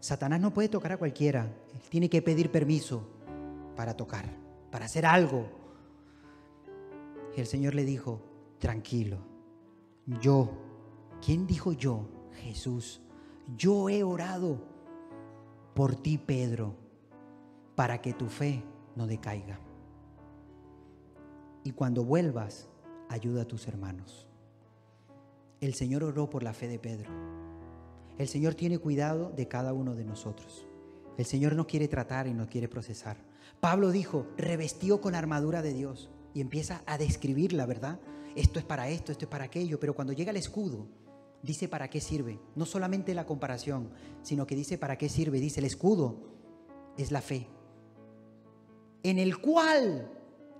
[0.00, 1.54] Satanás no puede tocar a cualquiera,
[1.88, 3.06] tiene que pedir permiso
[3.76, 4.24] para tocar,
[4.70, 5.46] para hacer algo.
[7.36, 8.20] Y el Señor le dijo,
[8.58, 9.18] tranquilo,
[10.20, 10.50] yo,
[11.24, 12.08] ¿quién dijo yo?
[12.42, 13.00] Jesús,
[13.56, 14.58] yo he orado
[15.74, 16.74] por ti, Pedro,
[17.74, 18.62] para que tu fe
[18.96, 19.58] no decaiga.
[21.64, 22.68] Y cuando vuelvas,
[23.08, 24.26] ayuda a tus hermanos.
[25.60, 27.10] El Señor oró por la fe de Pedro.
[28.22, 30.64] El Señor tiene cuidado de cada uno de nosotros.
[31.18, 33.16] El Señor no quiere tratar y no quiere procesar.
[33.58, 37.98] Pablo dijo, revestió con la armadura de Dios y empieza a describir la verdad.
[38.36, 40.86] Esto es para esto, esto es para aquello, pero cuando llega el escudo,
[41.42, 42.38] dice para qué sirve.
[42.54, 43.90] No solamente la comparación,
[44.22, 45.40] sino que dice para qué sirve.
[45.40, 46.20] Dice el escudo
[46.96, 47.48] es la fe,
[49.02, 50.08] en el cual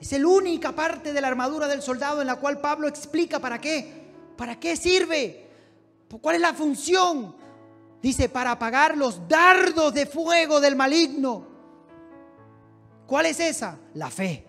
[0.00, 3.60] es la única parte de la armadura del soldado en la cual Pablo explica para
[3.60, 4.02] qué,
[4.36, 5.46] para qué sirve,
[6.20, 7.40] cuál es la función.
[8.02, 11.46] Dice, para apagar los dardos de fuego del maligno.
[13.06, 13.78] ¿Cuál es esa?
[13.94, 14.44] La fe.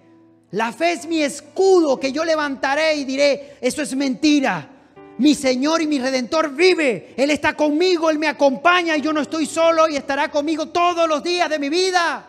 [0.51, 4.69] La fe es mi escudo que yo levantaré y diré, eso es mentira.
[5.17, 7.13] Mi Señor y mi Redentor vive.
[7.15, 11.07] Él está conmigo, Él me acompaña y yo no estoy solo y estará conmigo todos
[11.07, 12.27] los días de mi vida.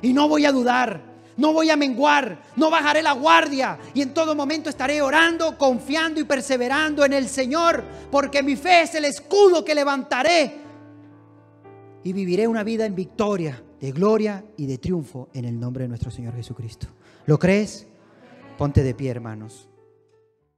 [0.00, 4.14] Y no voy a dudar no voy a menguar, no bajaré la guardia y en
[4.14, 9.04] todo momento estaré orando, confiando y perseverando en el Señor, porque mi fe es el
[9.04, 10.60] escudo que levantaré
[12.04, 15.88] y viviré una vida en victoria, de gloria y de triunfo en el nombre de
[15.88, 16.88] nuestro Señor Jesucristo.
[17.26, 17.86] ¿Lo crees?
[18.58, 19.68] Ponte de pie, hermanos.